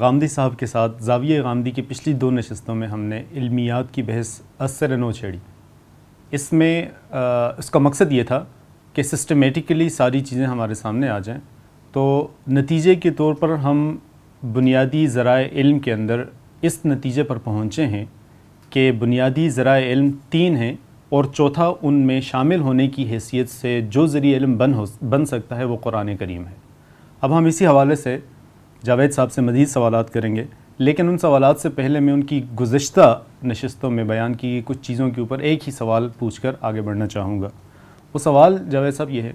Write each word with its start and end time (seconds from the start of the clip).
غامدی 0.00 0.28
صاحب 0.28 0.58
کے 0.58 0.66
ساتھ 0.66 1.02
زاویہ 1.02 1.42
غامدی 1.42 1.70
کی 1.70 1.82
پچھلی 1.82 2.14
دو 2.14 2.30
نشستوں 2.30 2.74
میں 2.74 2.88
ہم 2.88 3.00
نے 3.00 3.22
علمیات 3.32 3.94
کی 3.94 4.02
بحث 4.02 4.40
اثر 4.58 4.96
نو 4.96 5.12
چھیڑی۔ 5.12 5.38
اس 6.30 6.52
میں 6.52 6.86
اس 7.58 7.70
کا 7.70 7.78
مقصد 7.78 8.12
یہ 8.12 8.22
تھا 8.22 8.44
کہ 8.92 9.02
سسٹمیٹکلی 9.02 9.88
ساری 9.88 10.20
چیزیں 10.20 10.46
ہمارے 10.46 10.74
سامنے 10.74 11.08
آ 11.08 11.18
جائیں۔ 11.18 11.40
تو 11.92 12.26
نتیجے 12.48 12.94
کے 12.94 13.10
طور 13.10 13.34
پر 13.34 13.54
ہم 13.54 13.96
بنیادی 14.52 15.06
ذرائع 15.06 15.48
علم 15.52 15.78
کے 15.78 15.92
اندر 15.92 16.24
اس 16.62 16.78
نتیجے 16.84 17.22
پر 17.22 17.38
پہنچے 17.38 17.86
ہیں 17.86 18.04
کہ 18.70 18.92
بنیادی 18.92 19.48
ذرائع 19.48 19.92
علم 19.92 20.10
تین 20.30 20.56
ہیں 20.56 20.74
اور 21.08 21.24
چوتھا 21.24 21.72
ان 21.82 21.94
میں 21.94 22.20
شامل 22.20 22.60
ہونے 22.60 22.88
کی 22.88 23.10
حیثیت 23.10 23.48
سے 23.48 23.80
جو 23.80 24.06
ذریعہ 24.06 24.36
علم 24.36 24.56
بن 24.56 24.74
ہو، 24.74 24.84
بن 25.08 25.26
سکتا 25.26 25.56
ہے 25.56 25.64
وہ 25.64 25.76
قرآن 25.76 26.16
کریم 26.16 26.46
ہے۔ 26.46 26.54
اب 27.20 27.38
ہم 27.38 27.44
اسی 27.44 27.66
حوالے 27.66 27.96
سے 27.96 28.18
جاوید 28.84 29.12
صاحب 29.12 29.32
سے 29.32 29.40
مزید 29.40 29.68
سوالات 29.68 30.12
کریں 30.12 30.36
گے۔ 30.36 30.44
لیکن 30.78 31.08
ان 31.08 31.18
سوالات 31.18 31.60
سے 31.60 31.68
پہلے 31.68 32.00
میں 32.00 32.12
ان 32.12 32.22
کی 32.22 32.42
گزشتہ 32.60 33.20
نشستوں 33.42 33.90
میں 33.90 34.04
بیان 34.04 34.34
کی 34.34 34.62
کچھ 34.64 34.78
چیزوں 34.82 35.10
کے 35.10 35.20
اوپر 35.20 35.38
ایک 35.38 35.66
ہی 35.66 35.72
سوال 35.72 36.08
پوچھ 36.18 36.40
کر 36.40 36.52
آگے 36.60 36.80
بڑھنا 36.80 37.06
چاہوں 37.06 37.42
گا۔ 37.42 37.48
وہ 38.14 38.18
سوال 38.18 38.58
جاوید 38.70 38.94
صاحب 38.94 39.10
یہ 39.10 39.22
ہے 39.22 39.32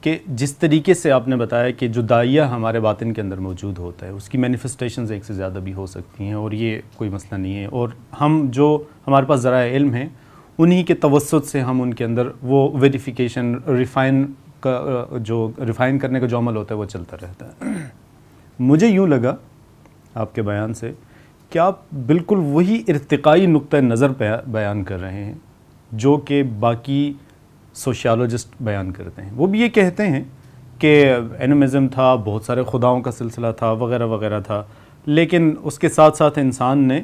کہ 0.00 0.18
جس 0.26 0.56
طریقے 0.56 0.94
سے 0.94 1.12
آپ 1.12 1.28
نے 1.28 1.36
بتایا 1.36 1.70
کہ 1.70 1.88
جو 1.88 2.02
دائیہ 2.02 2.40
ہمارے 2.40 2.80
باطن 2.80 3.12
کے 3.12 3.20
اندر 3.20 3.36
موجود 3.36 3.78
ہوتا 3.78 4.06
ہے، 4.06 4.10
اس 4.10 4.28
کی 4.28 4.38
مینیفسٹیشنز 4.38 5.12
ایک 5.12 5.24
سے 5.24 5.34
زیادہ 5.34 5.58
بھی 5.64 5.72
ہو 5.72 5.86
سکتی 5.86 6.24
ہیں 6.24 6.34
اور 6.34 6.52
یہ 6.52 6.80
کوئی 6.96 7.10
مسئلہ 7.10 7.38
نہیں 7.38 7.56
ہے۔ 7.56 7.64
اور 7.64 7.88
ہم 8.20 8.46
جو 8.50 8.82
ہمارے 9.06 9.26
پاس 9.26 9.40
ذرائع 9.40 9.76
علم 9.76 9.94
ہیں، 9.94 10.08
انہی 10.58 10.82
کے 10.82 10.94
توسط 10.94 11.46
سے 11.46 11.60
ہم 11.60 11.82
ان 11.82 11.94
کے 11.94 12.04
اندر 12.04 12.28
وہ 12.42 12.78
ویریفیکیشن 12.80 13.54
ریفائن 13.54 14.26
کا، 14.60 15.04
جو 15.20 15.50
ریفائن 15.66 15.98
کرنے 15.98 16.20
کا 16.20 16.26
جو 16.26 16.38
عمل 16.38 16.56
ہوتا 16.56 16.74
ہے، 16.74 16.80
وہ 16.80 16.84
چلتا 16.84 17.16
رہتا 17.22 17.46
ہے۔ 17.46 17.64
مجھے 18.58 18.86
یوں 18.86 19.06
لگا 19.06 19.36
آپ 20.14 20.34
کے 20.34 20.42
بیان 20.42 20.74
سے 20.74 20.92
کہ 21.50 21.58
آپ 21.58 21.80
بالکل 22.06 22.36
وہی 22.38 22.82
ارتقائی 22.88 23.46
نقطۂ 23.46 23.76
نظر 23.76 24.08
بیان 24.46 24.84
کر 24.84 25.00
رہے 25.00 25.24
ہیں 25.24 25.34
جو 25.92 26.16
کہ 26.16 26.42
باقی 26.42 27.12
سوشیالوجسٹ 27.74 28.54
بیان 28.60 28.92
کرتے 28.92 29.22
ہیں۔ 29.22 29.30
وہ 29.36 29.46
بھی 29.46 29.60
یہ 29.60 29.68
کہتے 29.68 30.06
ہیں 30.06 30.24
کہ 30.78 31.14
اینومزم 31.38 31.88
تھا، 31.88 32.14
بہت 32.14 32.42
سارے 32.42 32.62
خداؤں 32.72 33.00
کا 33.00 33.10
سلسلہ 33.10 33.46
تھا، 33.56 33.70
وغیرہ 33.70 34.06
وغیرہ 34.06 34.40
تھا۔ 34.40 34.64
لیکن 35.06 35.54
اس 35.62 35.78
کے 35.78 35.88
ساتھ 35.88 36.16
ساتھ 36.16 36.38
انسان 36.38 36.78
نے 36.78 37.02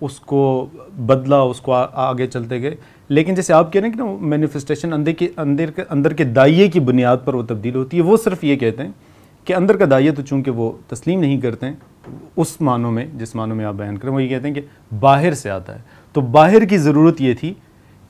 اس 0.00 0.20
کو 0.20 0.66
بدلا، 0.96 1.40
اس 1.40 1.60
کو 1.60 1.72
آگے 1.92 2.26
چلتے 2.26 2.62
گئے۔ 2.62 2.76
لیکن 3.08 3.34
جیسے 3.34 3.52
آپ 3.52 3.72
کہہ 3.72 3.80
رہے 3.80 3.88
ہیں 3.88 3.96
کہ 3.96 4.02
نا 4.02 4.16
مینیفسٹیشن 4.20 5.04
کے 5.04 5.28
اندر 5.36 5.70
کے 5.70 5.82
اندر 5.88 6.12
کے 6.12 6.24
دائیے 6.24 6.68
کی 6.68 6.80
بنیاد 6.80 7.16
پر 7.24 7.34
وہ 7.34 7.42
تبدیل 7.42 7.74
ہوتی 7.74 7.96
ہے، 7.96 8.02
وہ 8.02 8.16
صرف 8.16 8.44
یہ 8.44 8.56
کہتے 8.56 8.82
ہیں 8.82 8.90
کہ 9.46 9.54
اندر 9.54 9.76
کا 9.76 9.84
دائیہ 9.90 10.10
تو 10.10 10.22
چونکہ 10.22 10.50
وہ 10.50 10.72
تسلیم 10.88 11.20
نہیں 11.20 11.40
کرتے 11.40 11.66
ہیں، 11.66 11.74
اس 12.36 12.60
معنوں 12.60 12.92
میں، 12.92 13.06
جس 13.14 13.34
معنوں 13.34 13.56
میں 13.56 13.64
آپ 13.64 13.74
بیان 13.74 13.98
کریں، 13.98 14.12
وہ 14.12 14.22
یہ 14.22 14.28
کہتے 14.28 14.48
ہیں 14.48 14.54
کہ 14.54 14.60
باہر 15.00 15.34
سے 15.34 15.50
آتا 15.50 15.74
ہے۔ 15.74 15.80
تو 16.12 16.20
باہر 16.20 16.64
کی 16.64 16.78
ضرورت 16.78 17.20
یہ 17.20 17.34
تھی 17.40 17.54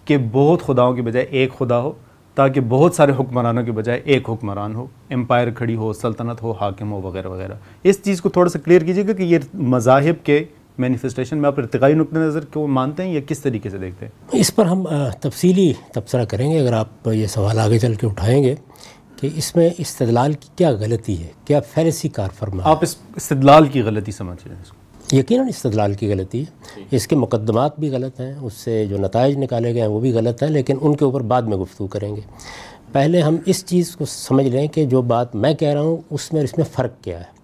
کہ 0.05 0.17
بہت 0.33 0.63
خداؤں 0.63 0.95
کے 0.95 1.03
بجائے 1.03 1.27
ایک 1.31 1.59
خدا 1.59 1.81
ہو، 1.81 1.93
تاکہ 2.35 2.61
بہت 2.69 2.95
سارے 2.95 3.13
حکمرانوں 3.21 3.63
کے 3.65 3.73
بجائے 3.73 4.01
ایک 4.05 4.31
حکمران 4.31 4.75
ہو، 4.75 4.87
امپائر 5.11 5.51
کھڑی 5.51 5.75
ہو، 5.75 5.93
سلطنت 5.93 6.43
ہو، 6.43 6.53
حاکم 6.53 6.93
ہو، 6.93 7.01
وغیرہ 7.03 7.29
وغیرہ۔ 7.29 7.55
اس 7.83 8.03
چیز 8.03 8.21
کو 8.21 8.29
تھوڑا 8.29 8.49
سا 8.49 8.59
کلیئر 8.59 8.85
کیجیے 8.85 9.07
گا 9.09 9.13
کہ 9.13 9.23
یہ 9.23 9.39
مذاہب 9.55 10.25
کے 10.25 10.45
مینیفیسٹیشن 10.79 11.39
میں 11.39 11.47
آپ 11.47 11.59
ارتقائی 11.59 11.95
نقطۂ 11.95 12.17
نظر 12.17 12.45
کو 12.45 12.67
مانتے 12.67 13.03
ہیں 13.03 13.13
یا 13.15 13.21
کس 13.27 13.39
طریقے 13.41 13.71
سے 13.71 13.79
دیکھتے 13.79 14.07
ہیں؟ 14.07 14.41
اس 14.41 14.55
پر 14.55 14.67
ہم 14.67 14.85
تفصیلی 15.21 15.73
تبصرہ 15.95 16.25
کریں 16.25 16.51
گے۔ 16.51 16.61
اگر 16.61 16.73
آپ 16.73 17.09
یہ 17.09 17.27
سوال 17.27 17.59
آگے 17.59 17.79
چل 17.79 17.95
کے 17.95 18.07
اٹھائیں 18.07 18.43
گے 18.43 18.55
کہ 19.17 19.29
اس 19.37 19.57
میں 19.57 19.71
استدلال 19.79 20.33
کی 20.33 20.49
کیا 20.57 20.71
غلطی 20.71 21.23
ہے؟ 21.23 21.29
کیا 21.45 21.61
فیرسی 21.61 22.09
کار 22.09 22.29
فرما 22.39 22.63
آپ 22.65 22.79
اس 22.83 22.97
استدلال 23.17 23.67
کی 23.67 23.83
غلطی 23.83 24.13
سمجھ 24.13 24.49
رہے 24.49 24.57
ہیں 24.57 24.87
یقیناً 25.13 25.49
استدلال 25.49 25.95
کی 25.95 26.13
غلطی 26.13 26.43
ہے۔ 26.43 26.81
اس 26.91 27.07
کے 27.07 27.17
مقدمات 27.17 27.81
بھی 27.81 27.91
غلط 27.91 28.21
ہیں 28.21 28.35
اس 28.43 28.53
سے 28.53 28.87
جو 28.87 28.99
نتائج 28.99 29.37
نکالے 29.37 29.75
گئے 29.75 29.81
ہیں 29.81 29.89
وہ 29.89 30.01
بھی 30.01 30.13
غلط 30.13 30.43
ہیں 30.43 30.51
لیکن 30.51 30.77
ان 30.81 30.97
کے 30.97 31.05
اوپر 31.05 31.21
بعد 31.21 31.43
میں 31.43 31.57
گفتگو 31.57 31.87
کریں 31.87 32.17
گے۔ 32.17 32.21
پہلے 32.93 33.21
ہم 33.21 33.37
اس 33.47 33.67
چیز 33.67 33.97
کو 33.97 34.05
سمجھ 34.05 34.47
لیں 34.47 34.67
کہ 34.67 34.87
جو 34.87 35.03
بات 35.03 35.35
میں 35.35 35.55
کہہ 35.55 35.69
رہا 35.69 35.81
ہوں 35.81 35.97
اس 36.11 36.33
میں 36.33 36.43
اس 36.43 36.59
میں 36.59 36.67
فرق 36.73 37.05
کیا 37.05 37.21
ہے۔ 37.21 37.37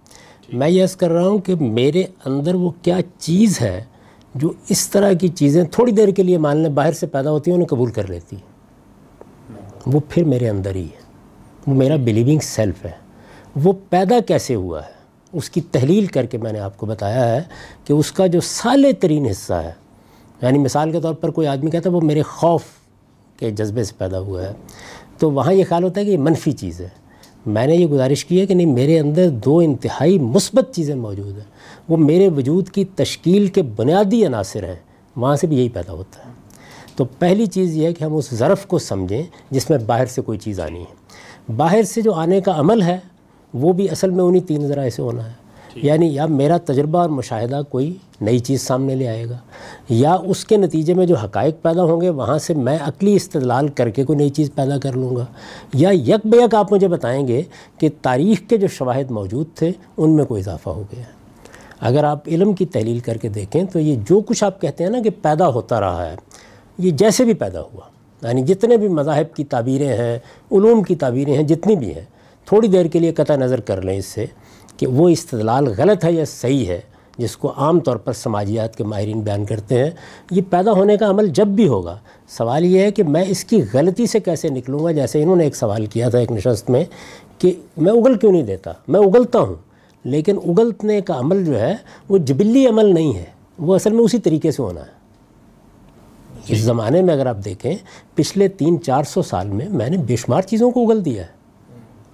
میں 0.53 0.69
یہ 0.69 0.83
عرض 0.83 0.97
کر 0.97 1.11
رہا 1.11 1.29
ہوں 1.29 1.39
کہ 1.39 1.55
میرے 1.55 2.03
اندر 2.25 2.55
وہ 2.55 2.71
کیا 2.83 2.99
چیز 3.19 3.61
ہے 3.61 3.85
جو 4.35 4.53
اس 4.69 4.89
طرح 4.89 5.13
کی 5.13 5.29
چیزیں 5.29 5.65
تھوڑی 5.65 5.93
دیر 5.93 6.09
کے 6.09 6.23
لیے 6.23 6.39
مان 6.39 6.57
لیں 6.57 6.71
باہر 6.71 6.93
سے 6.93 7.07
پیدا 7.07 7.31
ہوتی 7.31 7.51
ہیں 7.51 7.57
انہیں 7.57 7.69
قبول 7.69 7.91
کر 7.91 8.11
لیتی 8.11 8.37
وہ 9.87 10.01
پھر 10.09 10.25
میرے 10.25 10.49
اندر 10.49 10.75
ہی 10.75 10.85
ہے۔ 10.85 11.02
وہ 11.67 11.75
میرا 11.75 11.97
بلیونگ 11.97 12.39
سیلف 12.43 12.85
ہے۔ 12.85 12.91
وہ 13.65 13.73
پیدا 13.91 14.21
کیسے 14.27 14.55
ہوا 14.55 14.83
ہے؟ 14.83 15.03
اس 15.33 15.51
کی 15.51 15.61
تحلیل 15.61 16.07
کر 16.07 16.27
کے 16.27 16.39
میں 16.39 16.53
نے 16.53 16.59
آپ 16.59 16.77
کو 16.77 16.87
بتایا 16.87 17.37
ہے 17.37 17.43
کہ 17.85 17.93
اس 17.93 18.13
کا 18.13 18.27
جو 18.27 18.41
سالے 18.41 18.93
ترین 18.93 19.27
حصہ 19.27 19.53
ہے 19.53 19.73
یعنی 20.43 20.59
مثال 20.59 20.93
کے 20.93 21.01
طور 21.01 21.15
پر 21.15 21.31
کوئی 21.31 21.47
آدمی 21.47 21.71
کہتا 21.71 21.91
ہے 21.91 21.95
وہ 21.95 22.01
میرے 22.01 22.23
خوف 22.23 22.63
کے 23.37 23.51
جذبے 23.51 23.85
سے 23.85 23.95
پیدا 23.99 24.19
ہوا 24.19 24.43
ہے، 24.43 24.53
تو 25.19 25.31
وہاں 25.31 25.53
یہ 25.53 25.65
خیال 25.69 25.85
ہوتا 25.85 26.01
ہے 26.01 26.07
کہ 26.07 26.11
یہ 26.11 26.19
منفی 26.19 26.53
چیز 26.53 26.81
ہے۔ 26.81 26.89
میں 27.47 27.67
نے 27.67 27.75
یہ 27.75 27.87
گزارش 27.87 28.25
کی 28.25 28.41
ہے 28.41 28.47
کہ 28.47 28.55
نہیں، 28.55 28.67
میرے 28.67 28.99
اندر 28.99 29.29
دو 29.29 29.59
انتہائی 29.59 30.19
مثبت 30.19 30.75
چیزیں 30.75 30.95
موجود 30.95 31.33
ہیں۔ 31.33 31.45
وہ 31.89 31.97
میرے 31.97 32.29
وجود 32.29 32.69
کی 32.69 32.85
تشکیل 32.85 33.47
کے 33.47 33.63
بنیادی 33.63 34.27
عناصر 34.27 34.65
ہیں، 34.65 34.77
وہاں 35.17 35.37
سے 35.37 35.47
بھی 35.47 35.59
یہی 35.59 35.69
پیدا 35.69 35.93
ہوتا 35.93 36.27
ہے۔ 36.27 36.33
تو 36.97 37.05
پہلی 37.05 37.47
چیز 37.47 37.77
یہ 37.77 37.87
ہے 37.87 37.93
کہ 37.93 38.05
ہم 38.05 38.17
اس 38.17 38.35
ظرف 38.35 38.67
کو 38.67 38.79
سمجھیں 38.79 39.23
جس 39.51 39.71
میں 39.71 39.79
باہر 39.79 40.07
سے 40.07 40.23
کوئی 40.23 40.39
چیز 40.39 40.61
آنی 40.61 40.81
ہے۔ 40.81 41.02
باہر 41.57 41.83
سے 41.83 42.03
جو 42.03 42.13
آنے 42.13 42.41
کا 42.41 42.53
عمل 42.57 42.83
ہے 42.83 42.99
وہ 43.55 43.73
بھی 43.73 43.91
اصل 43.91 44.11
میں 44.11 44.25
انہی 44.25 44.41
تین 44.41 44.67
ذرائع 44.69 44.91
سے 44.91 45.03
ہونا 45.03 45.27
ہے۔ 45.27 45.43
یعنی 45.75 46.07
یا 46.07 46.27
میرا 46.27 46.57
تجربہ 46.57 46.99
اور 46.99 47.11
مشاہدہ 47.11 47.61
کوئی 47.69 47.97
نئی 48.21 48.39
چیز 48.39 48.63
سامنے 48.63 48.95
لے 48.95 49.09
آئے 49.09 49.29
گا 49.29 49.39
یا 49.89 50.13
اس 50.15 50.45
کے 50.45 50.57
نتیجے 50.57 50.95
میں 50.95 51.07
جو 51.07 51.17
حقائق 51.17 51.63
پیدا 51.63 51.83
ہوں 51.83 52.01
گے 52.01 52.09
وہاں 52.09 52.39
سے 52.39 52.55
میں 52.55 52.79
عقلی 52.81 53.15
استدلال 53.15 53.69
کر 53.69 53.91
کے 53.91 54.05
کوئی 54.05 54.17
نئی 54.17 54.29
چیز 54.29 54.51
پیدا 54.55 54.79
کر 54.79 54.93
لوں 54.93 55.17
گا۔ 55.17 55.25
یا 55.75 55.91
یک 55.93 56.27
بے 56.27 56.39
یک 56.39 56.55
آپ 56.55 56.73
مجھے 56.73 56.89
بتائیں 56.89 57.29
گے 57.29 57.43
کہ 57.79 57.89
تاریخ 58.03 58.41
کے 58.49 58.57
جو 58.57 58.67
شواہد 58.67 59.11
موجود 59.11 59.47
تھے 59.55 59.73
ان 59.97 60.11
میں 60.17 60.25
کوئی 60.25 60.43
اضافہ 60.43 60.69
ہو 60.69 60.83
گیا۔ 60.93 61.03
اگر 61.81 62.05
آپ 62.05 62.29
علم 62.29 62.53
کی 62.53 62.67
تحلیل 62.67 62.99
کر 62.99 63.17
کے 63.17 63.29
دیکھیں 63.29 63.65
تو 63.65 63.79
یہ 63.79 63.97
جو 64.09 64.21
کچھ 64.21 64.45
آپ 64.45 64.61
کہتے 64.61 64.85
ہیں 64.85 64.91
نا 64.91 65.03
کہ 65.03 65.11
پیدا 65.23 65.49
ہوتا 65.49 65.81
رہا 65.81 66.11
ہے 66.11 66.17
یہ 66.79 66.91
جیسے 66.91 67.25
بھی 67.25 67.35
پیدا 67.35 67.61
ہوا۔ 67.61 67.92
یعنی 68.29 68.43
جتنے 68.43 68.77
بھی 68.77 68.89
مذاہب 68.89 69.37
کی 69.37 69.45
تعبیریں 69.45 69.89
ہیں، 69.89 70.19
علوم 70.53 70.83
کی 70.83 70.95
تعبیریں 70.95 71.35
ہیں، 71.35 71.43
جتنی 71.43 71.77
بھی 71.77 71.95
ہیں، 71.95 72.05
تھوڑی 72.45 72.69
دیر 72.69 72.87
کے 72.87 72.99
لیے 72.99 73.13
قطع 73.13 73.37
نظر 73.37 73.61
کر 73.61 73.83
لیں 73.83 73.99
اس 73.99 74.07
سے 74.07 74.27
کہ 74.77 74.87
وہ 74.87 75.09
استدلال 75.09 75.67
غلط 75.79 76.05
ہے 76.05 76.13
یا 76.13 76.25
صحیح 76.25 76.67
ہے، 76.67 76.81
جس 77.19 77.37
کو 77.37 77.53
عام 77.57 77.81
طور 77.81 77.97
پر 77.97 78.13
سماجیات 78.13 78.77
کے 78.77 78.85
ماہرین 78.85 79.21
بیان 79.21 79.45
کرتے 79.45 79.79
ہیں۔ 79.79 79.91
یہ 80.31 80.43
پیدا 80.51 80.73
ہونے 80.73 80.97
کا 80.97 81.11
عمل 81.11 81.29
جب 81.29 81.47
بھی 81.47 81.69
ہوگا، 81.69 81.99
سوال 82.29 82.65
یہ 82.65 82.81
ہے 82.81 82.91
کہ 82.91 83.03
میں 83.03 83.25
اس 83.29 83.45
کی 83.45 83.63
غلطی 83.75 84.07
سے 84.07 84.21
کیسے 84.21 84.49
نکلوں 84.49 84.85
گا؟ 84.85 84.91
جیسے 84.91 85.23
انہوں 85.23 85.37
نے 85.37 85.45
ایک 85.45 85.57
سوال 85.57 85.87
کیا 85.87 86.09
تھا 86.09 86.19
ایک 86.19 86.33
نشست 86.33 86.71
میں 86.71 86.85
کہ 87.39 87.55
میں 87.77 87.93
اگل 87.93 88.15
کیوں 88.15 88.33
نہیں 88.33 88.43
دیتا؟ 88.43 88.73
میں 88.89 89.01
اگلتا 89.01 89.39
ہوں۔ 89.39 89.55
لیکن 90.05 90.37
اگلتنے 90.47 91.01
کا 91.01 91.19
عمل 91.19 91.45
جو 91.45 91.61
ہے، 91.61 91.75
وہ 92.09 92.19
جبلی 92.19 92.67
عمل 92.67 92.95
نہیں 92.95 93.17
ہے، 93.17 93.25
وہ 93.59 93.75
اصل 93.75 93.93
میں 93.93 94.05
اسی 94.05 94.19
طریقے 94.19 94.51
سے 94.51 94.63
ہونا 94.63 94.81
ہے۔ 94.81 95.02
اس 96.49 96.59
زمانے 96.59 97.03
میں 97.03 97.15
اگر 97.15 97.27
آپ 97.27 97.37
دیکھیں 97.45 97.77
پچھلے 98.15 98.49
تین 98.49 98.83
چار 98.83 99.03
سو 99.03 99.23
سال 99.23 99.49
میں 99.49 99.69
میں 99.69 99.91
نے 99.91 99.97
بے 99.97 100.17
شمار 100.17 100.43
چیزوں 100.43 100.71
کو 100.71 100.91
اگل 100.91 101.05
دیا 101.05 101.23
ہے۔ 101.23 101.29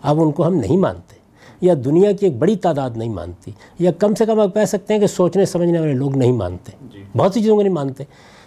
اب 0.02 0.22
ان 0.22 0.32
کو 0.32 0.46
ہم 0.46 0.54
نہیں 0.54 0.76
مانتے 0.76 1.16
یا 1.60 1.74
دنیا 1.84 2.12
کی 2.12 2.26
ایک 2.26 2.36
بڑی 2.36 2.56
تعداد 2.56 2.90
نہیں 2.96 3.08
مانتی 3.08 3.50
یا 3.78 3.92
کم 3.92 4.14
سے 4.14 4.26
کم 4.26 4.40
آپ 4.40 4.54
کہہ 4.54 4.64
سکتے 4.64 4.94
ہیں 4.94 5.00
کہ 5.00 5.06
سوچنے 5.06 5.44
سمجھنے 5.44 5.80
والے 5.80 5.92
لوگ 5.92 6.16
نہیں 6.16 6.32
مانتے۔ 6.32 6.72
جی۔ 6.92 7.02
بہت 7.16 7.34
سی 7.34 7.40
چیزوں 7.40 7.56
کو 7.56 7.62
نہیں 7.62 7.72
مانتے۔ 7.72 8.04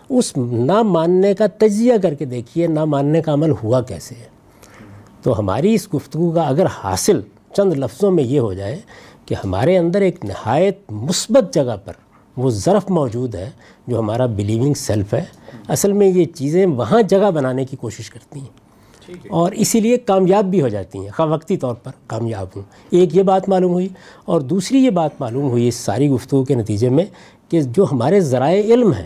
اس 0.10 0.38
نہ 0.38 0.81
ماننے 0.81 1.33
کا 1.33 1.48
تجزیہ 1.48 1.94
کر 2.04 2.13
کے 2.13 2.25
دیکھیے 2.25 2.68
نہ 2.68 2.86
ماننے 2.86 3.22
کا 3.22 3.33
عمل 3.33 3.51
ہوا 3.63 3.81
کیسے 3.81 4.16
ہے۔ 4.16 4.25
تو 5.24 5.39
ہماری 5.39 5.74
اس 5.74 5.94
گفتگو 5.94 6.31
کا 6.31 6.42
اگر 6.42 6.66
حاصل 6.66 7.22
چند 7.54 7.74
لفظوں 7.74 8.12
میں 8.12 8.24
یہ 8.24 8.39
ہو 8.39 8.54
جائے 8.54 8.80
کہ 9.25 9.36
ہمارے 9.45 9.78
اندر 9.78 10.01
ایک 10.01 10.25
نہایت 10.25 10.80
مثبت 10.92 11.54
جگہ 11.54 11.75
پر 11.86 11.94
وہ 12.38 12.50
ظرف 12.50 12.89
موجود 12.89 13.36
ہے 13.36 13.50
جو 13.88 14.00
ہمارا 14.00 14.25
بلیونگ 14.25 14.74
سیلف 14.74 15.13
ہے۔ 15.13 15.40
اصل 15.67 15.93
میں 15.93 16.07
یہ 16.07 16.25
چیزیں 16.25 16.65
وہاں 16.65 17.01
جگہ 17.01 17.31
بنانے 17.31 17.65
کی 17.65 17.77
کوشش 17.77 18.09
کرتی 18.09 18.39
ہیں۔ 18.39 18.61
اور 19.29 19.51
اسی 19.51 19.79
لیے 19.79 19.97
کامیاب 19.97 20.45
بھی 20.45 20.61
ہو 20.61 20.67
جاتی 20.67 20.99
ہیں۔ 20.99 21.09
خواہ 21.09 21.27
وقتی 21.27 21.57
طور 21.57 21.75
پر 21.75 21.91
کامیاب 22.07 22.47
ہوں۔ 22.55 22.63
ایک 22.89 23.15
یہ 23.15 23.23
بات 23.23 23.49
معلوم 23.49 23.71
ہوئی 23.71 23.89
اور 24.25 24.41
دوسری 24.41 24.85
یہ 24.85 24.89
بات 24.89 25.11
معلوم 25.19 25.49
ہوئی 25.49 25.67
اس 25.67 25.75
ساری 25.75 26.09
گفتگو 26.09 26.43
کے 26.43 26.55
نتیجے 26.55 26.89
میں 26.89 27.05
کہ 27.49 27.61
جو 27.61 27.85
ہمارے 27.91 28.19
ذرائع 28.19 28.61
علم 28.63 28.93
ہیں 28.93 29.05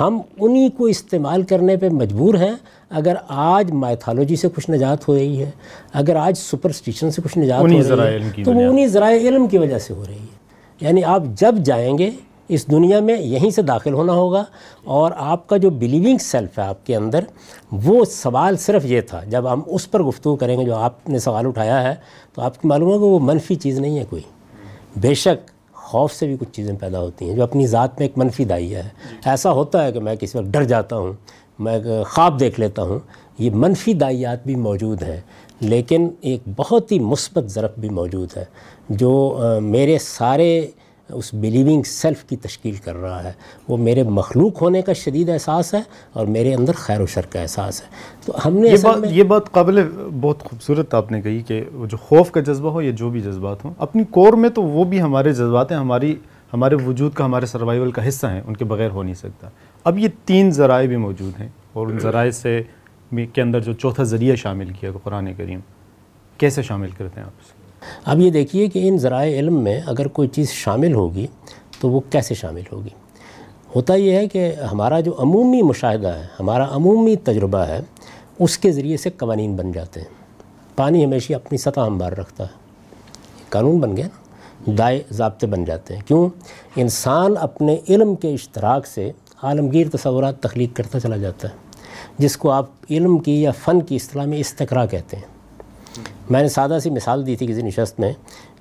ہم 0.00 0.20
انہی 0.40 0.68
کو 0.70 0.84
استعمال 0.84 1.42
کرنے 1.42 1.76
پہ 1.76 1.88
مجبور 1.88 2.34
ہیں۔ 2.34 2.54
اگر 2.90 3.14
آج 3.28 3.72
مائتھالوجی 3.72 4.36
سے 4.36 4.48
کچھ 4.54 4.70
نجات 4.70 5.08
ہو 5.08 5.14
رہی 5.14 5.42
ہے 5.42 5.50
اگر 5.92 6.16
آج 6.16 6.38
سپرسٹیشن 6.38 7.10
سے 7.10 7.22
کچھ 7.22 7.38
نجات 7.38 7.60
ہو 7.60 7.66
رہی 7.68 7.78
ہے 7.78 8.18
تو 8.44 8.52
وہ 8.52 8.60
انہی 8.70 8.86
ذرائع 8.86 9.28
علم 9.28 9.46
کی 9.46 9.58
وجہ 9.58 9.78
سے 9.78 9.94
ہو 9.94 10.04
رہی 10.08 10.14
ہے۔ 10.14 10.38
یعنی 10.80 11.04
آپ 11.04 11.22
جب 11.34 11.54
جائیں 11.64 11.98
گے 11.98 12.10
اس 12.48 12.66
دنیا 12.70 13.00
میں 13.00 13.16
یہیں 13.16 13.50
سے 13.50 13.62
داخل 13.62 13.92
ہونا 13.92 14.12
ہوگا 14.12 14.44
اور 14.84 15.12
آپ 15.16 15.46
کا 15.48 15.56
جو 15.56 15.70
بلیونگ 15.70 16.18
سیلف 16.18 16.58
ہے 16.58 16.64
آپ 16.64 16.86
کے 16.86 16.96
اندر، 16.96 17.24
وہ 17.84 18.04
سوال 18.04 18.56
صرف 18.56 18.84
یہ 18.84 19.00
تھا، 19.00 19.22
جب 19.24 19.52
ہم 19.52 19.62
اس 19.66 19.90
پر 19.90 20.02
گفتگو 20.02 20.34
کریں 20.36 20.56
گے 20.58 20.64
جو 20.64 20.74
آپ 20.76 21.08
نے 21.08 21.18
سوال 21.18 21.46
اٹھایا 21.46 21.82
ہے، 21.82 21.94
تو 22.34 22.42
آپ 22.42 22.60
کی 22.62 22.68
معلوم 22.68 22.90
ہوگا 22.90 23.04
وہ 23.04 23.18
منفی 23.22 23.54
چیز 23.54 23.78
نہیں 23.78 23.98
ہے 23.98 24.04
کوئی۔ 24.10 24.22
بے 24.96 25.14
شک 25.14 25.50
خوف 25.74 26.12
سے 26.12 26.26
بھی 26.26 26.36
کچھ 26.40 26.52
چیزیں 26.52 26.74
پیدا 26.80 27.00
ہوتی 27.00 27.28
ہیں، 27.28 27.36
جو 27.36 27.42
اپنی 27.42 27.66
ذات 27.66 27.98
میں 27.98 28.06
ایک 28.08 28.18
منفی 28.18 28.44
دائیہ 28.44 28.76
ہے۔ 28.76 28.88
ایسا 29.24 29.52
ہوتا 29.52 29.84
ہے 29.84 29.92
کہ 29.92 30.00
میں 30.00 30.14
کسی 30.16 30.38
وقت 30.38 30.46
ڈر 30.46 30.64
جاتا 30.64 30.96
ہوں، 30.96 31.12
میں 31.58 31.78
خواب 32.08 32.40
دیکھ 32.40 32.60
لیتا 32.60 32.82
ہوں، 32.82 32.98
یہ 33.38 33.50
منفی 33.54 33.94
دائیات 33.94 34.44
بھی 34.46 34.54
موجود 34.56 35.02
ہیں، 35.02 35.20
لیکن 35.60 36.08
ایک 36.20 36.48
بہت 36.56 36.92
ہی 36.92 36.98
مثبت 36.98 37.50
ضرف 37.50 37.78
بھی 37.78 37.88
موجود 37.90 38.36
ہے، 38.36 38.44
جو 38.88 39.38
میرے 39.62 39.98
سارے 39.98 40.50
اس 41.14 41.34
بلیونگ 41.34 41.82
سیلف 41.82 42.24
کی 42.24 42.36
تشکیل 42.36 42.74
کر 42.74 42.96
رہا 42.96 43.24
ہے۔ 43.24 43.32
وہ 43.68 43.76
میرے 43.76 44.02
مخلوق 44.02 44.62
ہونے 44.62 44.82
کا 44.82 44.92
شدید 44.92 45.28
احساس 45.28 45.74
ہے 45.74 45.80
اور 46.12 46.26
میرے 46.26 46.54
اندر 46.54 46.72
خیر 46.72 47.00
و 47.00 47.06
شر 47.06 47.26
کا 47.30 47.40
احساس 47.40 47.82
ہے۔ 47.82 47.86
تو 48.26 48.32
ہم 48.44 48.56
نے 48.56 48.68
یہ 48.68 48.76
بات 48.82 48.98
یہ 49.10 49.22
بات 49.22 49.52
قابل 49.52 49.88
بہت 50.20 50.42
خوبصورت 50.42 50.94
آپ 50.94 51.12
نے 51.12 51.22
کہی 51.22 51.42
کہ 51.42 51.64
جو 51.72 51.96
خوف 51.96 52.30
کا 52.30 52.40
جذبہ 52.40 52.70
ہو 52.70 52.82
یا 52.82 52.90
جو 52.90 53.10
بھی 53.10 53.20
جذبات 53.20 53.64
ہوں 53.64 53.74
اپنی 53.78 54.04
کور 54.04 54.32
میں 54.32 54.48
تو 54.48 54.62
وہ 54.62 54.84
بھی 54.84 55.02
ہمارے 55.02 55.32
جذبات 55.32 55.72
ہیں 55.72 55.78
ہماری 55.78 56.16
ہمارے 56.52 56.74
وجود 56.74 57.14
کا 57.14 57.24
ہمارے 57.24 57.46
سروائیول 57.46 57.90
کا 57.90 58.08
حصہ 58.08 58.26
ہیں 58.26 58.42
ان 58.46 58.56
کے 58.56 58.64
بغیر 58.64 58.90
ہو 58.90 59.02
نہیں 59.02 59.14
سکتا۔ 59.14 59.48
اب 59.84 59.98
یہ 59.98 60.08
تین 60.24 60.50
ذرائع 60.50 60.86
بھی 60.86 60.96
موجود 60.96 61.40
ہیں 61.40 61.48
اور 61.72 61.86
ان 61.86 61.98
ذرائع 61.98 62.30
سے 62.30 62.62
کے 63.32 63.42
اندر 63.42 63.60
جو 63.60 63.72
چوتھا 63.72 64.02
ذریعہ 64.02 64.34
شامل 64.34 64.72
کیا 64.80 64.90
قرآن 65.02 65.34
کریم 65.34 65.60
کیسے 66.38 66.62
شامل 66.62 66.90
کرتے 66.90 67.20
ہیں 67.20 67.26
آپ 67.26 67.32
اسے 67.40 67.57
اب 68.04 68.20
یہ 68.20 68.30
دیکھیے 68.30 68.66
کہ 68.66 68.88
ان 68.88 68.98
ذرائع 68.98 69.38
علم 69.38 69.62
میں 69.62 69.80
اگر 69.86 70.08
کوئی 70.08 70.28
چیز 70.28 70.50
شامل 70.50 70.94
ہوگی 70.94 71.26
تو 71.80 71.90
وہ 71.90 72.00
کیسے 72.10 72.34
شامل 72.34 72.62
ہوگی؟ 72.72 72.90
ہوتا 73.76 73.94
یہ 73.94 74.12
ہے 74.12 74.28
کہ 74.28 74.54
ہمارا 74.72 75.00
جو 75.00 75.14
عمومی 75.18 75.62
مشاہدہ 75.62 76.08
ہے، 76.08 76.26
ہمارا 76.40 76.76
عمومی 76.76 77.16
تجربہ 77.16 77.58
ہے، 77.58 77.80
اس 78.38 78.58
کے 78.58 78.72
ذریعے 78.72 78.96
سے 78.96 79.10
قوانین 79.10 79.56
بن 79.56 79.72
جاتے 79.72 80.00
ہیں۔ 80.00 80.08
پانی 80.76 81.04
ہمیشہ 81.04 81.32
اپنی 81.32 81.58
سطح 81.58 81.80
ہموار 81.80 82.12
رکھتا 82.12 82.44
ہے۔ 82.44 82.58
قانون 83.48 83.78
بن 83.78 83.96
گیا 83.96 84.06
نا۔ 84.06 84.72
دائیں 84.78 85.00
ضابطے 85.10 85.46
بن 85.46 85.64
جاتے 85.64 85.94
ہیں۔ 85.94 86.02
کیوں؟ 86.06 86.28
انسان 86.76 87.34
اپنے 87.40 87.76
علم 87.88 88.14
کے 88.14 88.34
اشتراک 88.34 88.86
سے 88.86 89.12
عالمگیر 89.42 89.88
تصورات 89.88 90.40
تخلیق 90.40 90.76
کرتا 90.76 91.00
چلا 91.00 91.16
جاتا 91.16 91.48
ہے۔ 91.48 91.54
جس 92.18 92.36
کو 92.36 92.50
آپ 92.50 92.66
علم 92.90 93.18
کی 93.18 93.42
یا 93.42 93.50
فن 93.50 93.82
کی 93.82 93.96
اصطلاح 93.96 94.24
میں 94.24 94.38
استقرا 94.38 94.86
کہتے 94.86 95.16
ہیں۔ 95.16 95.37
میں 96.30 96.42
نے 96.42 96.48
سادہ 96.48 96.78
سی 96.82 96.90
مثال 96.90 97.26
دی 97.26 97.36
تھی 97.36 97.46
کسی 97.46 97.62
نشست 97.62 98.00
میں 98.00 98.12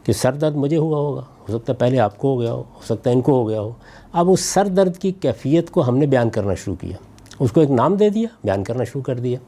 کہ 0.03 0.13
سر 0.13 0.33
درد 0.33 0.55
مجھے 0.55 0.77
ہوا 0.77 0.97
ہوگا، 0.97 1.21
ہو 1.21 1.57
سکتا 1.57 1.73
ہے 1.73 1.77
پہلے 1.77 1.99
آپ 1.99 2.17
کو 2.17 2.33
ہو 2.33 2.41
گیا 2.41 2.51
ہو 2.51 2.59
ہو 2.59 2.81
سکتا 2.85 3.09
ہے 3.09 3.15
ان 3.15 3.21
کو 3.21 3.31
ہو 3.31 3.49
گیا 3.49 3.61
ہو۔ 3.61 3.71
اب 4.13 4.31
اس 4.31 4.39
سر 4.39 4.67
درد 4.67 4.97
کی 4.97 5.11
کیفیت 5.11 5.69
کو 5.69 5.87
ہم 5.87 5.97
نے 5.97 6.05
بیان 6.05 6.29
کرنا 6.29 6.53
شروع 6.53 6.75
کیا۔ 6.75 6.97
اس 7.39 7.51
کو 7.51 7.61
ایک 7.61 7.71
نام 7.71 7.95
دے 7.95 8.09
دیا، 8.09 8.27
بیان 8.43 8.63
کرنا 8.63 8.83
شروع 8.83 9.01
کر 9.01 9.19
دیا۔ 9.19 9.39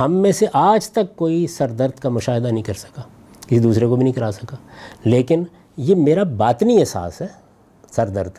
ہم 0.00 0.12
میں 0.12 0.32
سے 0.32 0.46
آج 0.52 0.90
تک 0.90 1.16
کوئی 1.16 1.46
سر 1.46 1.68
درد 1.68 1.98
کا 1.98 2.08
مشاہدہ 2.08 2.48
نہیں 2.48 2.62
کر 2.62 2.74
سکا، 2.74 3.02
کسی 3.46 3.58
دوسرے 3.58 3.86
کو 3.86 3.96
بھی 3.96 4.02
نہیں 4.02 4.12
کرا 4.12 4.32
سکا۔ 4.32 4.56
لیکن 5.04 5.44
یہ 5.76 5.94
میرا 5.94 6.22
باطنی 6.22 6.80
احساس 6.80 7.20
ہے، 7.20 7.26
سر 7.90 8.08
درد 8.08 8.30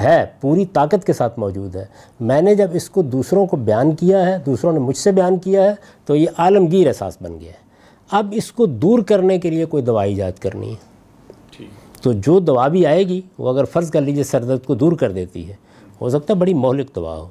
ہے، 0.00 0.26
پوری 0.40 0.66
طاقت 0.66 1.06
کے 1.06 1.12
ساتھ 1.12 1.38
موجود 1.38 1.76
ہے۔ 1.76 1.84
میں 2.20 2.42
نے 2.42 2.54
جب 2.54 2.68
اس 2.72 2.90
کو 2.90 3.02
دوسروں 3.02 3.46
کو 3.46 3.56
بیان 3.56 3.94
کیا 3.94 4.26
ہے، 4.26 4.38
دوسروں 4.38 4.72
نے 4.72 4.78
مجھ 4.78 4.96
سے 4.96 5.12
بیان 5.12 5.38
کیا 5.38 5.62
ہے، 5.62 5.74
تو 6.06 6.16
یہ 6.16 6.26
عالمگیر 6.38 6.86
احساس 6.86 7.16
بن 7.22 7.40
گیا 7.40 7.52
ہے۔ 7.52 7.65
اب 8.10 8.34
اس 8.36 8.52
کو 8.52 8.66
دور 8.66 8.98
کرنے 8.98 9.38
کے 9.38 9.50
لیے 9.50 9.64
کوئی 9.64 9.82
دوا 9.82 10.02
ایجاد 10.02 10.38
کرنی 10.40 10.70
ہے۔ 10.70 11.64
تو 12.02 12.12
جو 12.12 12.38
دوا 12.38 12.68
بھی 12.68 12.86
آئے 12.86 13.08
گی 13.08 13.20
وہ 13.38 13.48
اگر 13.48 13.64
فرض 13.64 13.90
کر 13.90 14.00
لیجیے 14.00 14.24
سر 14.24 14.44
درد 14.44 14.64
کو 14.64 14.74
دور 14.74 14.92
کر 14.92 15.12
دیتی 15.12 15.48
ہے 15.48 15.54
ہو 16.00 16.08
سکتا 16.08 16.34
ہے 16.34 16.38
بڑی 16.38 16.54
مہلک 16.54 16.94
دوا 16.94 17.16
ہو 17.16 17.28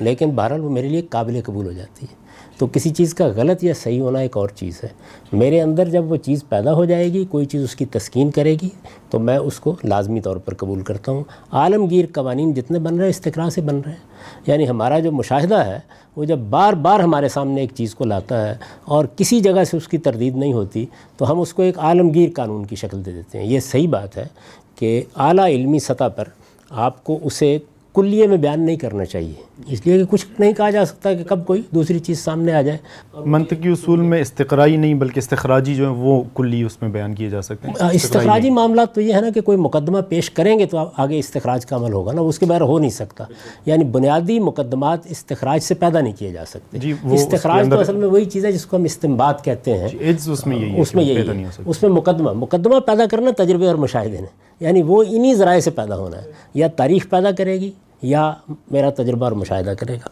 لیکن 0.00 0.30
بہرحال 0.30 0.60
وہ 0.60 0.70
میرے 0.70 0.88
لیے 0.88 1.02
قابل 1.02 1.40
قبول 1.44 1.66
ہو 1.66 1.72
جاتی 1.72 2.06
ہے۔ 2.10 2.19
تو 2.60 2.66
کسی 2.66 2.90
چیز 2.90 3.14
کا 3.14 3.26
غلط 3.26 3.64
یا 3.64 3.74
صحیح 3.74 4.00
ہونا 4.00 4.18
ایک 4.18 4.36
اور 4.36 4.48
چیز 4.48 4.80
ہے۔ 4.82 4.88
میرے 5.32 5.60
اندر 5.60 5.88
جب 5.88 6.10
وہ 6.10 6.16
چیز 6.16 6.44
پیدا 6.48 6.74
ہو 6.74 6.84
جائے 6.84 7.12
گی، 7.12 7.24
کوئی 7.24 7.46
چیز 7.46 7.62
اس 7.62 7.76
کی 7.76 7.84
تسکین 7.84 8.30
کرے 8.30 8.56
گی، 8.62 8.68
تو 9.10 9.18
میں 9.18 9.36
اس 9.36 9.60
کو 9.60 9.76
لازمی 9.84 10.20
طور 10.20 10.36
پر 10.36 10.54
قبول 10.54 10.80
کرتا 10.82 11.12
ہوں۔ 11.12 11.24
عالمگیر 11.52 12.04
قوانین 12.14 12.54
جتنے 12.54 12.78
بن 12.78 12.94
رہے 12.94 13.02
ہیں 13.02 13.10
استقرا 13.10 13.50
سے 13.50 13.60
بن 13.60 13.80
رہے 13.80 13.92
ہیں۔ 13.92 13.98
یعنی 14.46 14.68
ہمارا 14.68 14.98
جو 14.98 15.12
مشاہدہ 15.12 15.54
ہے، 15.54 15.78
وہ 16.16 16.24
جب 16.24 16.38
بار 16.38 16.72
بار 16.72 17.00
ہمارے 17.00 17.28
سامنے 17.28 17.60
ایک 17.60 17.70
چیز 17.74 17.94
کو 17.94 18.04
لاتا 18.04 18.48
ہے 18.48 18.54
اور 18.84 19.04
کسی 19.16 19.40
جگہ 19.40 19.64
سے 19.64 19.76
اس 19.76 19.88
کی 19.88 19.98
تردید 19.98 20.36
نہیں 20.36 20.52
ہوتی، 20.52 20.86
تو 21.16 21.30
ہم 21.30 21.40
اس 21.40 21.54
کو 21.54 21.62
ایک 21.62 21.78
عالمگیر 21.78 22.28
قانون 22.36 22.66
کی 22.66 22.76
شکل 22.76 23.04
دے 23.04 23.12
دیتے 23.12 23.38
ہیں۔ 23.38 23.46
یہ 23.46 23.60
صحیح 23.60 23.88
بات 23.88 24.16
ہے 24.16 24.26
کہ 24.74 25.02
اعلیٰ 25.16 25.46
علمی 25.46 25.78
سطح 25.78 26.08
پر 26.16 26.24
آپ 26.70 27.04
کو 27.04 27.18
اسے 27.22 27.58
کلیے 27.94 28.26
میں 28.26 28.36
بیان 28.36 28.66
نہیں 28.66 28.76
کرنا 28.76 29.04
چاہیے۔ 29.04 29.49
اس 29.66 29.86
لیے 29.86 29.98
کہ 29.98 30.04
کچھ 30.10 30.26
نہیں 30.38 30.52
کہا 30.52 30.70
جا 30.70 30.84
سکتا 30.84 31.14
کہ 31.14 31.24
کب 31.24 31.46
کوئی 31.46 31.62
دوسری 31.74 31.98
چیز 31.98 32.18
سامنے 32.20 32.52
آ 32.52 32.62
جائے۔ 32.62 32.78
منطقی 33.24 33.68
اصول 33.68 34.00
میں 34.00 34.20
استقرائی 34.20 34.76
نہیں 34.76 34.94
بلکہ 34.94 35.18
استخراجی 35.18 35.74
جو 35.74 35.88
ہیں 35.88 35.96
وہ 35.96 36.22
کلی 36.34 36.62
اس 36.62 36.82
میں 36.82 36.88
بیان 36.90 37.14
کیے 37.14 37.30
جا 37.30 37.42
سکتے 37.42 37.68
ہیں۔ 37.68 37.88
استخراجی 37.92 38.50
معاملات 38.50 38.94
تو 38.94 39.00
یہ 39.00 39.14
ہے 39.14 39.20
نا 39.20 39.28
کہ 39.34 39.40
کوئی 39.40 39.58
مقدمہ 39.58 39.98
پیش 40.08 40.30
کریں 40.30 40.58
گے 40.58 40.66
تو 40.66 40.78
آگے 40.96 41.18
استخراج 41.18 41.66
کا 41.66 41.76
عمل 41.76 41.92
ہوگا 41.92 42.12
نا 42.12 42.20
اس 42.20 42.38
کے 42.38 42.46
بغیر 42.46 42.60
ہو 42.60 42.78
نہیں 42.78 42.90
سکتا۔ 42.90 43.24
یعنی 43.66 43.84
بنیادی 43.84 44.40
مقدمات 44.40 44.98
استخراج 45.04 45.60
سے 45.60 45.74
پیدا 45.74 46.00
نہیں 46.00 46.12
کیے 46.18 46.32
جا 46.32 46.44
سکتے۔ 46.44 46.78
جی 46.78 46.94
استخراج 47.12 47.70
تو 47.70 47.78
اصل 47.78 47.96
میں 47.96 48.08
وہی 48.08 48.24
چیز 48.24 48.44
ہے 48.44 48.52
جس 48.52 48.66
کو 48.66 48.76
ہم 48.76 48.84
استعمال 48.84 49.34
کہتے 49.44 49.78
ہیں۔ 49.78 49.88
جی، 49.88 50.12
اس 50.32 50.46
میں 50.46 50.56
یہی 50.56 50.80
اس 50.80 50.94
میں 50.94 51.04
یہی 51.04 51.44
اس 51.66 51.82
میں 51.82 51.90
مقدمہ 51.90 52.32
مقدمہ 52.32 52.80
پیدا 52.80 53.06
کرنا 53.10 53.30
تجربے 53.36 53.66
اور 53.66 53.74
مشاہدے 53.74 54.20
نے 54.20 54.26
یعنی 54.60 54.82
وہ 54.82 55.04
انہی 55.08 55.34
ذرائع 55.34 55.60
سے 55.60 55.70
پیدا 55.70 55.96
ہونا 55.96 56.16
ہے۔ 56.16 56.32
یا 56.54 56.68
تاریخ 56.68 57.10
پیدا 57.10 57.30
کرے 57.30 57.60
گی 57.60 57.70
یا 58.02 58.34
میرا 58.70 58.90
تجربہ 58.90 59.24
اور 59.24 59.32
مشاہدہ 59.32 59.70
کرے 59.70 59.96
گا۔ 59.96 60.08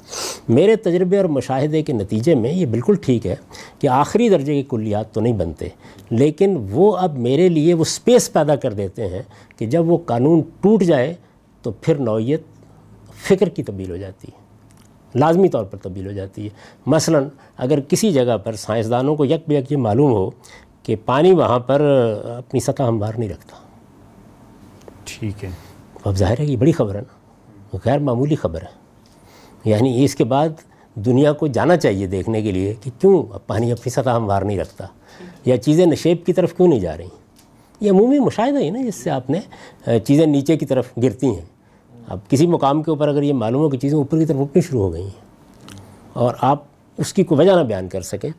میرے 0.49 0.77
تجربے 0.77 1.17
اور 1.17 1.25
مشاہدے 1.25 1.83
کے 1.83 1.93
نتیجے 1.93 2.35
میں 2.35 2.53
یہ 2.53 2.67
بالکل 2.67 2.95
ٹھیک 2.95 3.27
ہے 3.27 3.35
کہ 3.79 3.87
آخری 3.87 4.29
درجے 4.29 4.55
کی 4.55 4.63
کلیات 4.71 5.13
تو 5.13 5.21
نہیں 5.21 5.33
بنتے 5.33 5.69
لیکن 6.11 6.67
وہ 6.71 6.97
اب 6.97 7.19
میرے 7.19 7.49
لیے 7.49 7.75
وہ 7.75 7.85
سپیس 7.85 8.33
پیدا 8.33 8.57
کر 8.57 8.73
دیتے 8.73 9.09
ہیں 9.09 9.23
کہ 9.57 9.67
جب 9.67 9.91
وہ 9.91 9.99
قانون 10.07 10.41
ٹوٹ 10.61 10.83
جائے 10.83 11.15
تو 11.63 11.71
پھر 11.71 11.95
نوعیت 11.95 12.43
فکر 13.15 13.49
کی 13.49 13.63
تبدیل 13.63 13.91
ہو 13.91 13.97
جاتی 13.97 14.29
ہے 14.35 14.39
لازمی 15.19 15.49
طور 15.49 15.65
پر 15.65 15.79
تبدیل 15.79 16.07
ہو 16.07 16.13
جاتی 16.13 16.45
ہے۔ 16.45 16.49
مثلا 16.87 17.19
اگر 17.57 17.81
کسی 17.81 18.13
جگہ 18.13 18.37
پر 18.37 18.53
سائنسدانوں 18.53 19.17
کو 19.17 19.25
یک 19.25 19.41
بیک 19.49 19.73
یہ 19.73 19.77
معلوم 19.77 20.13
ہو 20.13 20.31
کہ 20.83 20.97
پانی 21.05 21.33
وہاں 21.33 21.59
پر 21.59 21.81
اپنی 22.37 22.61
سطح 22.61 22.83
ہموار 22.83 23.13
نہیں 23.19 23.29
رکھتا۔ 23.29 23.57
ٹھیک 25.05 25.45
ہے۔ 25.45 25.51
اب 26.05 26.17
ظاہر 26.17 26.41
ہے 26.41 26.45
یہ 26.45 26.57
بڑی 26.57 26.73
خبر 26.73 26.95
ہے 26.95 27.01
نا۔ 27.01 27.18
غیر 27.73 27.99
معمولی 27.99 28.35
خبر 28.35 28.63
ہے۔ 28.63 28.89
یعنی 29.65 30.05
اس 30.05 30.15
کے 30.15 30.25
بعد 30.25 30.49
دنیا 30.95 31.33
کو 31.33 31.47
جانا 31.47 31.77
چاہیے 31.77 32.07
دیکھنے 32.07 32.43
کے 32.43 32.53
لیے 32.53 32.75
کہ 32.81 32.91
کیوں 33.01 33.23
اب 33.33 33.47
پانی 33.47 33.73
اپنی 33.73 33.91
سطح 33.91 34.11
ہموار 34.11 34.43
نہیں 34.43 34.59
رکھتا 34.59 34.87
یا 35.45 35.57
چیزیں 35.57 35.87
نشیب 35.87 36.27
کی 36.27 36.33
طرف 36.33 36.55
کیوں 36.57 36.69
نہیں 36.69 36.81
جا 36.81 36.97
رہی۔ 36.97 37.07
یہ 37.81 37.91
عمومی 37.91 38.19
مشاہدہ 38.19 38.59
ہی 38.59 38.71
نا 38.71 38.83
جس 38.83 38.95
سے 38.95 39.11
آپ 39.11 39.31
نے 39.31 39.41
چیزیں 39.99 40.27
نیچے 40.27 40.57
کی 40.57 40.67
طرف 40.67 40.89
گرتی 41.03 41.27
ہیں۔ 41.27 41.45
اب 42.09 42.19
کسی 42.29 42.47
مقام 42.47 42.83
کے 42.83 42.91
اوپر 42.91 43.09
اگر 43.09 43.23
یہ 43.23 43.33
معلوم 43.33 43.63
ہو 43.63 43.69
کہ 43.69 43.79
چیزیں 43.79 43.99
اوپر 43.99 44.19
کی 44.19 44.27
طرف 44.27 44.37
اٹھنی 44.41 44.63
شروع 44.63 44.83
ہو 44.83 44.93
گئی 44.93 45.03
ہیں 45.03 45.29
اور 46.13 46.35
آپ 46.41 46.63
اس 46.99 47.13
کی 47.13 47.25
کوئی 47.25 47.41
وجہ 47.41 47.53
نہ 47.53 47.65
بیان 47.65 47.89
کر 47.89 48.01
سکیں، 48.01 48.31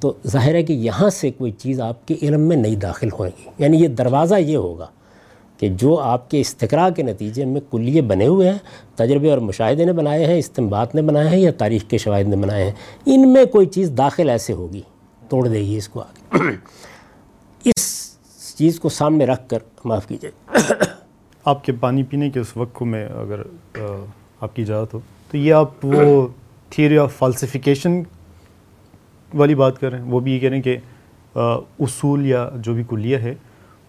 تو 0.00 0.12
ظاہر 0.26 0.54
ہے 0.54 0.62
کہ 0.62 0.72
یہاں 0.72 1.10
سے 1.10 1.30
کوئی 1.30 1.52
چیز 1.52 1.80
آپ 1.80 2.08
کے 2.08 2.14
علم 2.22 2.40
میں 2.40 2.56
نہیں 2.56 2.76
داخل 2.76 3.08
ہوئے 3.18 3.30
گی۔ 3.38 3.50
یعنی 3.58 3.82
یہ 3.82 3.88
دروازہ 3.88 4.34
یہ 4.34 4.56
ہوگا 4.56 4.86
کہ 5.62 5.68
جو 5.78 5.98
آپ 6.00 6.30
کے 6.30 6.40
استقرا 6.40 6.88
کے 6.90 7.02
نتیجے 7.02 7.44
میں 7.44 7.60
کلیے 7.70 8.00
بنے 8.02 8.26
ہوئے 8.26 8.48
ہیں، 8.50 8.58
تجربے 8.96 9.30
اور 9.30 9.38
مشاہدے 9.38 9.84
نے 9.84 9.92
بنائے 9.92 10.24
ہیں 10.26 10.38
استمبات 10.38 10.94
نے 10.94 11.02
بنائے 11.02 11.28
ہیں 11.28 11.38
یا 11.38 11.50
تاریخ 11.58 11.84
کے 11.88 11.98
شواہد 11.98 12.28
نے 12.28 12.36
بنائے 12.36 12.64
ہیں، 12.64 12.72
ان 13.06 13.32
میں 13.32 13.44
کوئی 13.44 13.66
چیز 13.66 13.92
داخل 13.98 14.30
ایسے 14.30 14.52
ہوگی۔ 14.52 14.80
توڑ 15.28 15.46
دے 15.48 15.60
گی 15.60 15.76
اس 15.76 15.88
کو 15.88 16.00
آگے۔ 16.00 16.50
اس 17.64 17.84
چیز 18.56 18.80
کو 18.80 18.88
سامنے 18.88 19.26
رکھ 19.26 19.48
کر 19.48 19.58
معاف 19.84 20.06
کیجیے 20.08 20.30
آپ 21.44 21.64
کے 21.64 21.72
پانی 21.80 22.02
پینے 22.02 22.30
کے 22.30 22.40
اس 22.40 22.56
وقت 22.56 22.74
کو 22.74 22.84
میں 22.84 23.04
اگر 23.20 23.42
آپ 24.40 24.56
کی 24.56 24.62
اجازت 24.62 24.94
ہو، 24.94 25.00
تو 25.30 25.36
یہ 25.36 25.54
آپ 25.54 25.84
وہ 25.84 26.26
تھیوری 26.70 26.98
آف 26.98 27.14
فالسیفیکیشن 27.14 28.02
والی 29.34 29.54
بات 29.54 29.80
کر 29.80 29.90
رہے 29.90 29.98
ہیں۔ 29.98 30.10
وہ 30.10 30.20
بھی 30.20 30.34
یہ 30.34 30.38
کہہ 30.38 30.48
رہے 30.48 30.56
ہیں 30.56 30.64
کہ 30.64 30.76
اصول 31.34 32.26
یا 32.26 32.48
جو 32.56 32.74
بھی 32.74 32.84
کلیہ 32.90 33.16
ہے 33.16 33.34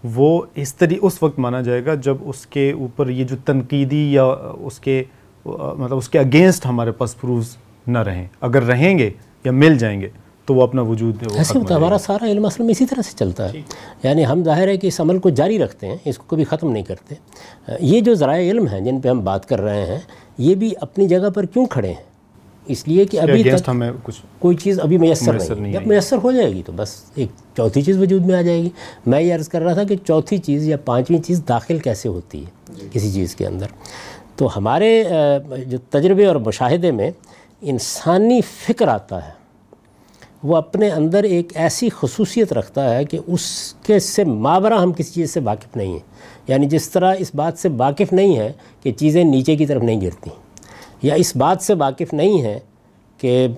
وہ 0.04 0.42
اس 0.54 0.74
طریقے 0.74 1.06
اس 1.06 1.22
وقت 1.22 1.38
مانا 1.38 1.60
جائے 1.60 1.86
گا 1.86 1.94
جب 1.94 2.16
اس 2.24 2.46
کے 2.46 2.72
اوپر 2.72 3.08
یہ 3.08 3.24
جو 3.24 3.36
تنقیدی 3.44 4.12
یا 4.12 4.24
اس 4.60 4.78
کے 4.78 5.04
مطلب 5.44 5.96
اس 5.96 6.08
کے 6.08 6.18
اگینسٹ 6.18 6.66
ہمارے 6.66 6.92
پاس 6.92 7.20
پروفز 7.20 7.56
نہ 7.86 7.98
رہیں۔ 7.98 8.26
اگر 8.40 8.62
رہیں 8.62 8.98
گے 8.98 9.10
یا 9.44 9.52
مل 9.52 9.78
جائیں 9.78 10.00
گے 10.00 10.08
تو 10.44 10.54
وہ 10.54 10.62
اپنا 10.62 10.82
وجود 10.82 11.22
ہے 11.22 11.38
ایسے 11.38 11.58
ہوتا 11.58 11.74
ہے 11.74 11.78
ہمارا 11.80 11.98
سارا 11.98 12.26
علم 12.26 12.44
اصل 12.44 12.62
میں 12.62 12.70
اسی 12.70 12.86
طرح 12.86 13.02
سے 13.02 13.12
چلتا 13.16 13.52
ہے۔ 13.52 13.62
یعنی 14.02 14.26
ہم 14.26 14.44
ظاہر 14.44 14.68
ہے 14.68 14.76
کہ 14.76 14.86
اس 14.86 15.00
عمل 15.00 15.18
کو 15.18 15.30
جاری 15.30 15.58
رکھتے 15.58 15.86
ہیں 15.86 15.96
اس 16.04 16.18
کو 16.18 16.24
کبھی 16.28 16.44
ختم 16.44 16.70
نہیں 16.70 16.82
کرتے۔ 16.82 17.14
یہ 17.80 18.00
جو 18.00 18.14
ذرائع 18.14 18.50
علم 18.50 18.66
ہیں 18.66 18.80
جن 18.80 19.00
پہ 19.00 19.08
ہم 19.08 19.24
بات 19.24 19.48
کر 19.48 19.60
رہے 19.60 19.86
ہیں 19.86 19.98
یہ 20.38 20.54
بھی 20.54 20.72
اپنی 20.80 21.08
جگہ 21.08 21.30
پر 21.30 21.46
کیوں 21.46 21.66
کھڑے 21.66 21.88
ہیں؟ 21.88 22.13
اس 22.66 22.88
لیے 22.88 23.04
کہ 23.04 23.20
ابھی 23.20 23.42
تک 23.42 23.68
ہمیں 23.68 23.90
کچھ 24.02 24.16
کوئی 24.38 24.56
چیز 24.56 24.80
ابھی 24.80 24.98
میسر 24.98 25.54
نہیں 25.56 25.72
جب 25.72 25.86
میسر 25.86 26.16
ہو 26.22 26.32
جائے 26.32 26.50
گی 26.50 26.62
تو 26.66 26.72
بس 26.76 27.04
ایک 27.14 27.28
چوتھی 27.56 27.82
چیز 27.82 27.98
وجود 27.98 28.26
میں 28.26 28.34
آ 28.34 28.42
جائے 28.42 28.62
گی۔ 28.62 28.70
میں 29.06 29.20
یہ 29.20 29.34
عرض 29.34 29.48
کر 29.48 29.62
رہا 29.62 29.72
تھا 29.72 29.84
کہ 29.84 29.96
چوتھی 30.06 30.38
چیز 30.38 30.68
یا 30.68 30.76
پانچویں 30.84 31.22
چیز 31.22 31.42
داخل 31.48 31.78
کیسے 31.78 32.08
ہوتی 32.08 32.44
ہے 32.44 32.72
جی۔ 32.80 32.88
کسی 32.92 33.12
چیز 33.12 33.36
کے 33.36 33.46
اندر۔ 33.46 33.66
تو 34.36 34.58
ہمارے 34.58 35.04
جو 35.66 35.78
تجربے 35.90 36.26
اور 36.26 36.36
مشاہدے 36.36 36.90
میں 36.90 37.10
انسانی 37.60 38.40
فکر 38.40 38.88
آتا 38.88 39.26
ہے 39.26 39.32
وہ 40.42 40.56
اپنے 40.56 40.90
اندر 40.90 41.22
ایک 41.22 41.52
ایسی 41.54 41.88
خصوصیت 41.88 42.52
رکھتا 42.52 42.94
ہے 42.96 43.04
کہ 43.04 43.18
اس 43.26 43.74
کے 43.82 43.98
سے 43.98 44.24
ماورہ 44.24 44.74
ہم 44.74 44.92
کسی 44.92 45.12
چیز 45.12 45.30
سے 45.30 45.40
واقف 45.40 45.76
نہیں 45.76 45.92
ہیں۔ 45.92 46.14
یعنی 46.48 46.66
جس 46.66 46.90
طرح 46.90 47.14
اس 47.18 47.30
بات 47.34 47.58
سے 47.58 47.68
واقف 47.76 48.12
نہیں 48.12 48.36
ہے 48.36 48.52
کہ 48.82 48.92
چیزیں 48.92 49.24
نیچے 49.24 49.56
کی 49.56 49.66
طرف 49.66 49.82
نہیں 49.82 50.00
گرتی۔ 50.00 50.30
یا 51.04 51.14
اس 51.14 51.36
بات 51.36 51.62
سے 51.62 51.74
واقف 51.74 52.14
نہیں 52.14 52.42
ہے 52.42 52.58
کہ 53.18 53.48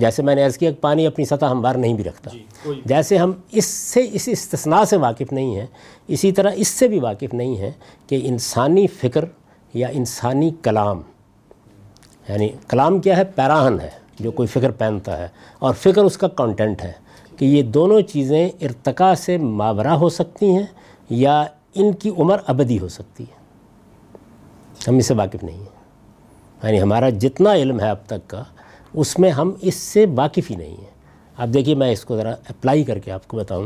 جیسے 0.00 0.22
میں 0.22 0.34
نے 0.34 0.44
عرض 0.44 0.58
کیا 0.58 0.70
کہ 0.70 0.80
پانی 0.80 1.06
اپنی 1.06 1.24
سطح 1.24 1.44
ہموار 1.44 1.74
نہیں 1.74 1.94
بھی 1.94 2.04
رکھتا۔ 2.04 2.30
جی، 2.32 2.44
جیسے 2.84 3.16
ہم 3.16 3.32
اس 3.52 3.64
سے 3.64 4.08
اس 4.12 4.28
استثناء 4.32 4.84
سے 4.84 4.96
واقف 4.96 5.32
نہیں 5.32 5.54
ہیں 5.54 5.66
اسی 6.08 6.32
طرح 6.32 6.50
اس 6.54 6.68
سے 6.68 6.88
بھی 6.88 7.00
واقف 7.00 7.34
نہیں 7.34 7.56
ہیں 7.56 7.70
کہ 8.06 8.20
انسانی 8.22 8.86
فکر 8.86 9.24
یا 9.74 9.88
انسانی 9.88 10.50
کلام 10.62 11.00
یعنی 12.28 12.48
کلام 12.68 13.00
کیا 13.00 13.16
ہے؟ 13.16 13.24
پیراہن 13.24 13.80
ہے 13.80 13.90
جو 14.20 14.30
کوئی 14.30 14.46
فکر 14.46 14.70
پہنتا 14.70 15.18
ہے۔ 15.18 15.28
اور 15.58 15.74
فکر 15.74 16.04
اس 16.04 16.18
کا 16.18 16.28
کانٹینٹ 16.28 16.82
ہے 16.82 16.92
کہ 17.36 17.44
یہ 17.44 17.62
دونوں 17.62 18.00
چیزیں 18.00 18.48
ارتقاء 18.60 19.14
سے 19.14 19.36
ماورہ 19.38 19.86
ہو 19.86 20.08
سکتی 20.08 20.46
ہیں 20.46 20.66
یا 21.10 21.44
ان 21.74 21.92
کی 21.92 22.10
عمر 22.18 22.38
ابدی 22.46 22.78
ہو 22.78 22.88
سکتی 22.88 23.24
ہے۔ 23.24 23.42
ہم 24.88 24.96
اس 24.96 25.06
سے 25.06 25.14
واقف 25.14 25.44
نہیں 25.44 25.58
ہیں۔ 25.58 25.73
یعنی 26.62 26.82
ہمارا 26.82 27.08
جتنا 27.08 27.54
علم 27.54 27.80
ہے 27.80 27.88
اب 27.88 27.96
تک 28.06 28.30
کا 28.30 28.42
اس 28.94 29.18
میں 29.18 29.30
ہم 29.30 29.52
اس 29.60 29.74
سے 29.74 30.06
واقف 30.14 30.50
ہی 30.50 30.56
نہیں 30.56 30.70
ہیں۔ 30.70 30.94
اب 31.36 31.54
دیکھیے 31.54 31.74
میں 31.74 31.92
اس 31.92 32.04
کو 32.04 32.16
ذرا 32.16 32.30
اپلائی 32.30 32.84
کر 32.84 32.98
کے 32.98 33.10
آپ 33.10 33.28
کو 33.28 33.36
بتاؤں 33.36 33.64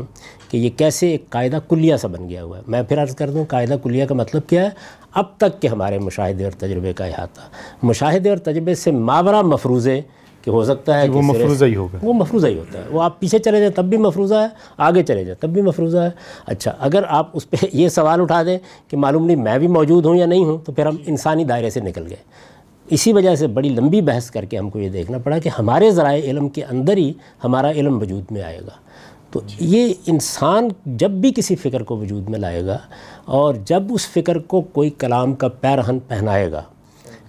کہ 0.49 0.57
یہ 0.57 0.69
کیسے 0.77 1.07
ایک 1.09 1.29
قاعدہ 1.29 1.59
کلیہ 1.69 1.95
سا 1.95 2.07
بن 2.07 2.29
گیا 2.29 2.43
ہوا 2.43 2.57
ہے۔ 2.57 2.61
میں 2.67 2.83
پھر 2.83 3.01
عرض 3.01 3.15
کر 3.15 3.29
دوں 3.29 3.45
قاعدہ 3.45 3.75
کلیہ 3.83 4.05
کا 4.05 4.15
مطلب 4.15 4.41
کیا 4.47 4.63
ہے؟ 4.63 4.69
اب 5.13 5.25
تک 5.37 5.61
کے 5.61 5.67
ہمارے 5.67 5.99
مشاہدے 5.99 6.43
اور 6.43 6.51
تجربے 6.51 6.93
کا 6.93 7.05
احاطہ۔ 7.05 7.41
مشاہدے 7.83 8.29
اور 8.29 8.37
تجربے 8.37 8.75
سے 8.75 8.91
ماورہ 8.91 9.41
مفروضے 9.41 10.01
کہ 10.41 10.49
ہو 10.49 10.63
سکتا 10.63 11.01
ہے 11.01 11.09
وہ 11.09 11.21
مفروضہ 11.21 11.65
ہی 11.65 11.75
ہوگا۔ 11.75 11.97
وہ 12.01 12.13
مفروضہ 12.13 12.47
ہی 12.47 12.57
ہوتا 12.57 12.79
ہے۔ 12.79 12.83
وہ 12.89 13.01
آپ 13.01 13.19
پیچھے 13.19 13.39
چلے 13.39 13.57
جائیں 13.57 13.73
تب 13.73 13.85
بھی 13.85 13.97
مفروضہ 13.97 14.35
ہے 14.35 14.47
آگے 14.77 15.03
چلے 15.03 15.23
جائیں 15.23 15.41
تب 15.41 15.49
بھی 15.49 15.61
مفروضہ 15.61 15.97
ہے۔ 15.97 16.09
اچھا 16.45 16.73
اگر 16.79 17.03
آپ 17.07 17.29
اس 17.33 17.49
پہ 17.49 17.55
یہ 17.73 17.89
سوال 17.89 18.21
اٹھا 18.21 18.43
دیں 18.43 18.57
کہ 18.87 18.97
معلوم 18.97 19.25
نہیں 19.25 19.37
میں 19.37 19.57
بھی 19.57 19.67
موجود 19.67 20.05
ہوں 20.05 20.15
یا 20.15 20.25
نہیں 20.25 20.45
ہوں 20.45 20.57
تو 20.65 20.71
پھر 20.71 20.85
ہم 20.85 20.95
انسانی 21.05 21.43
دائرے 21.43 21.69
سے 21.69 21.79
نکل 21.79 22.07
گئے۔ 22.09 22.48
اسی 22.89 23.13
وجہ 23.13 23.35
سے 23.35 23.47
بڑی 23.47 23.69
لمبی 23.69 24.01
بحث 24.01 24.31
کر 24.31 24.45
کے 24.45 24.57
ہم 24.57 24.69
کو 24.69 24.79
یہ 24.79 24.89
دیکھنا 24.89 25.17
پڑا 25.17 25.37
کہ 25.37 25.49
ہمارے 25.59 25.91
ذرائع 25.91 26.23
علم 26.23 26.49
کے 26.49 26.63
اندر 26.63 26.97
ہی 26.97 27.13
ہمارا 27.43 27.71
علم 27.71 28.01
وجود 28.01 28.23
میں 28.31 28.41
آئے 28.41 28.59
گا۔ 28.59 28.89
تو 29.31 29.41
یہ 29.59 29.93
انسان 30.05 30.67
جب 30.85 31.11
بھی 31.11 31.33
کسی 31.35 31.55
فکر 31.55 31.83
کو 31.83 31.97
وجود 31.97 32.29
میں 32.29 32.39
لائے 32.39 32.65
گا 32.65 32.77
اور 33.25 33.55
جب 33.65 33.83
اس 33.89 34.07
فکر 34.07 34.37
کو 34.37 34.61
کوئی 34.61 34.89
کلام 34.89 35.33
کا 35.33 35.47
پیرہن 35.47 35.99
پہنائے 36.07 36.51
گا 36.51 36.61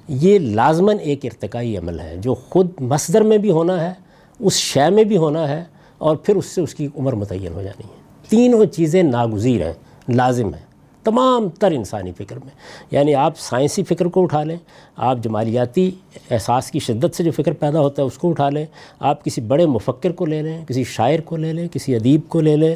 یہ 0.08 0.38
لازماً 0.38 0.96
ایک 1.00 1.20
ارتقائی 1.24 1.76
عمل 1.76 2.00
ہے 2.00 2.16
جو 2.16 2.34
خود 2.34 2.70
مصدر 2.80 3.20
میں 3.20 3.38
بھی 3.38 3.50
ہونا 3.50 3.88
ہے 3.88 3.92
اس 4.38 4.52
شے 4.52 4.90
میں 4.90 5.04
بھی 5.04 5.16
ہونا 5.16 5.48
ہے 5.48 5.64
اور 5.98 6.16
پھر 6.16 6.36
اس 6.36 6.46
سے 6.46 6.60
اس 6.60 6.74
کی 6.74 6.88
عمر 6.96 7.12
متعین 7.12 7.52
ہو 7.52 7.62
جانی 7.62 7.84
ہے۔ 7.84 8.00
تینوں 8.28 8.66
چیزیں 8.66 9.02
ناگزیر 9.02 9.66
ہیں 9.66 9.72
لازم 10.08 10.54
ہیں۔ 10.54 10.69
تمام 11.04 11.48
تر 11.48 11.70
انسانی 11.70 12.12
فکر 12.12 12.36
میں۔ 12.36 12.50
یعنی 12.90 13.14
آپ 13.14 13.32
سائنسی 13.36 13.84
فکر 13.84 14.04
کو 14.06 14.22
اٹھا 14.22 14.44
لیں 14.44 14.56
آپ 14.96 15.18
جمالیاتی 15.22 15.90
احساس 16.30 16.70
کی 16.70 16.78
شدت 16.78 17.16
سے 17.16 17.24
جو 17.24 17.30
فکر 17.30 17.52
پیدا 17.52 17.80
ہوتا 17.80 18.02
ہے 18.02 18.06
اس 18.06 18.18
کو 18.18 18.30
اٹھا 18.30 18.50
لیں۔ 18.50 18.66
آپ 19.00 19.24
کسی 19.24 19.40
بڑے 19.40 19.66
مفکر 19.66 20.12
کو 20.12 20.26
لے 20.26 20.42
لیں 20.42 20.64
کسی 20.64 20.84
شاعر 20.84 21.20
کو 21.20 21.36
لے 21.36 21.52
لیں 21.52 21.68
کسی 21.68 21.96
ادیب 21.96 22.20
کو 22.28 22.40
لے 22.40 22.56
لیں۔ 22.56 22.74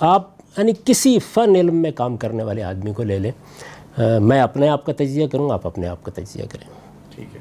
آپ 0.00 0.28
یعنی 0.58 0.72
کسی 0.84 1.18
فن 1.18 1.56
علم 1.56 1.76
میں 1.76 1.90
کام 1.90 2.16
کرنے 2.16 2.42
والے 2.42 2.62
آدمی 2.62 2.92
کو 2.92 3.02
لے 3.02 3.18
لیں۔ 3.18 3.32
میں 4.20 4.40
اپنے 4.40 4.68
آپ 4.68 4.86
کا 4.86 4.92
تجزیہ 4.92 5.26
کروں 5.26 5.50
آپ 5.50 5.66
اپنے 5.66 5.86
آپ 5.86 6.04
کا 6.04 6.12
تجزیہ 6.14 6.44
کریں۔ 6.50 6.66
ٹھیک 7.14 7.36
ہے۔ 7.36 7.40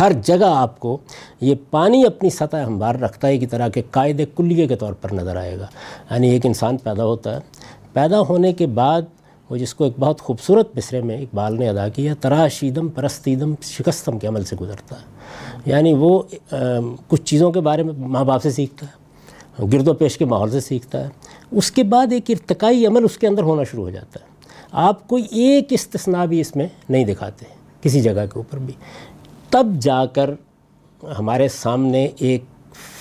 ہر 0.00 0.12
جگہ 0.12 0.44
آپ 0.44 0.80
کو 0.80 0.98
یہ 1.40 1.54
پانی 1.70 2.06
اپنی 2.06 2.30
سطح 2.30 2.56
ہموار 2.56 2.94
رکھتا 2.94 3.28
ہے 3.28 3.38
کی 3.38 3.46
طرح 3.46 3.68
کے 3.68 3.82
قائد 3.90 4.20
کلیے 4.36 4.66
کے 4.66 4.76
طور 4.76 4.92
پر 4.92 5.12
نظر 5.12 5.36
آئے 5.36 5.58
گا۔ 5.58 5.66
یعنی 6.10 6.30
ایک 6.30 6.46
انسان 6.46 6.76
پیدا 6.76 7.04
ہوتا 7.04 7.34
ہے۔ 7.34 7.40
پیدا 7.92 8.20
ہونے 8.20 8.52
کے 8.52 8.66
بعد 8.66 9.02
وہ 9.50 9.56
جس 9.56 9.74
کو 9.74 9.84
ایک 9.84 9.92
بہت 9.98 10.20
خوبصورت 10.20 10.76
مصرے 10.76 11.00
میں 11.00 11.18
اقبال 11.18 11.58
نے 11.58 11.68
ادا 11.68 11.88
کیا 11.88 12.14
ترا 12.20 12.48
شیدم 12.48 12.88
پرستیدم، 12.88 13.54
شکستم 13.62 14.18
کے 14.18 14.26
عمل 14.26 14.44
سے 14.44 14.56
گزرتا 14.56 14.96
ہے۔ 14.96 15.04
یعنی 15.66 15.94
وہ 15.94 16.22
کچھ 17.08 17.22
چیزوں 17.22 17.52
کے 17.52 17.60
بارے 17.60 17.82
میں 17.82 17.94
ماں 17.98 18.24
باپ 18.24 18.42
سے 18.42 18.50
سیکھتا 18.50 18.86
ہے، 18.86 19.06
گرد 19.72 19.88
و 19.88 19.92
پیش 19.92 20.18
کے 20.18 20.24
ماحول 20.24 20.50
سے 20.50 20.60
سیکھتا 20.60 21.04
ہے۔ 21.04 21.08
اس 21.50 21.70
کے 21.70 21.82
بعد 21.82 22.06
ایک 22.12 22.24
ارتقائی 22.28 22.86
عمل 22.86 23.04
اس 23.04 23.18
کے 23.18 23.26
اندر 23.26 23.42
ہونا 23.42 23.62
شروع 23.62 23.84
ہو 23.84 23.90
جاتا 23.90 24.20
ہے۔ 24.20 24.26
آپ 24.72 25.08
کوئی 25.08 25.24
ایک 25.30 25.66
استثناء 25.70 26.24
بھی 26.24 26.40
اس 26.40 26.56
میں 26.56 26.68
نہیں 26.88 27.04
دکھاتے، 27.04 27.44
کسی 27.82 28.00
جگہ 28.00 28.12
کے 28.12 28.32
اوپر 28.34 28.58
بھی۔ 28.58 28.74
تب 29.50 29.66
جا 29.80 30.06
کر 30.06 30.30
ہمارے 31.18 31.48
سامنے 31.48 32.08
ایک 32.18 32.44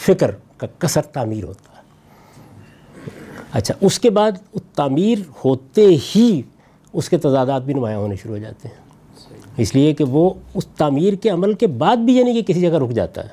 فکر 0.06 0.32
کا 0.58 0.68
کثر 0.80 1.02
تعمیر 1.02 1.44
ہوتا 1.44 1.72
ہے۔ 1.72 1.75
اچھا 3.56 3.74
اس 3.82 4.00
کے 4.00 4.10
بعد 4.10 4.32
تعمیر 4.76 5.18
ہوتے 5.46 5.88
ہی 6.16 6.42
اس 6.94 7.10
کے 7.10 7.18
تضادات 7.18 7.62
بھی 7.62 7.74
نمایاں 7.74 8.00
ہونے 8.00 8.16
شروع 8.16 8.36
ہو 8.36 8.42
جاتے 8.42 8.68
ہیں۔ 8.68 8.76
اس 9.58 9.76
لیے 9.76 9.94
کہ 9.94 10.04
وہ 10.04 10.34
اس 10.54 10.68
تعمیر 10.68 11.14
کے 11.14 11.30
عمل 11.30 11.54
کے 11.54 11.68
بعد 11.68 11.98
بھی 11.98 12.18
یعنی 12.18 12.34
کہ 12.34 12.42
کسی 12.42 12.62
جگہ 12.62 12.78
رک 12.78 12.90
جاتا 12.90 13.24
ہے۔ 13.24 13.30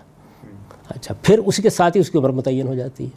اچھا 0.88 1.14
پھر 1.22 1.38
اس 1.38 1.56
کے 1.56 1.70
ساتھ 1.70 1.96
ہی 1.96 2.00
اس 2.00 2.10
کی 2.10 2.18
عمر 2.18 2.30
متعین 2.30 2.68
ہو 2.68 2.74
جاتی 2.74 3.04
ہے۔ 3.04 3.10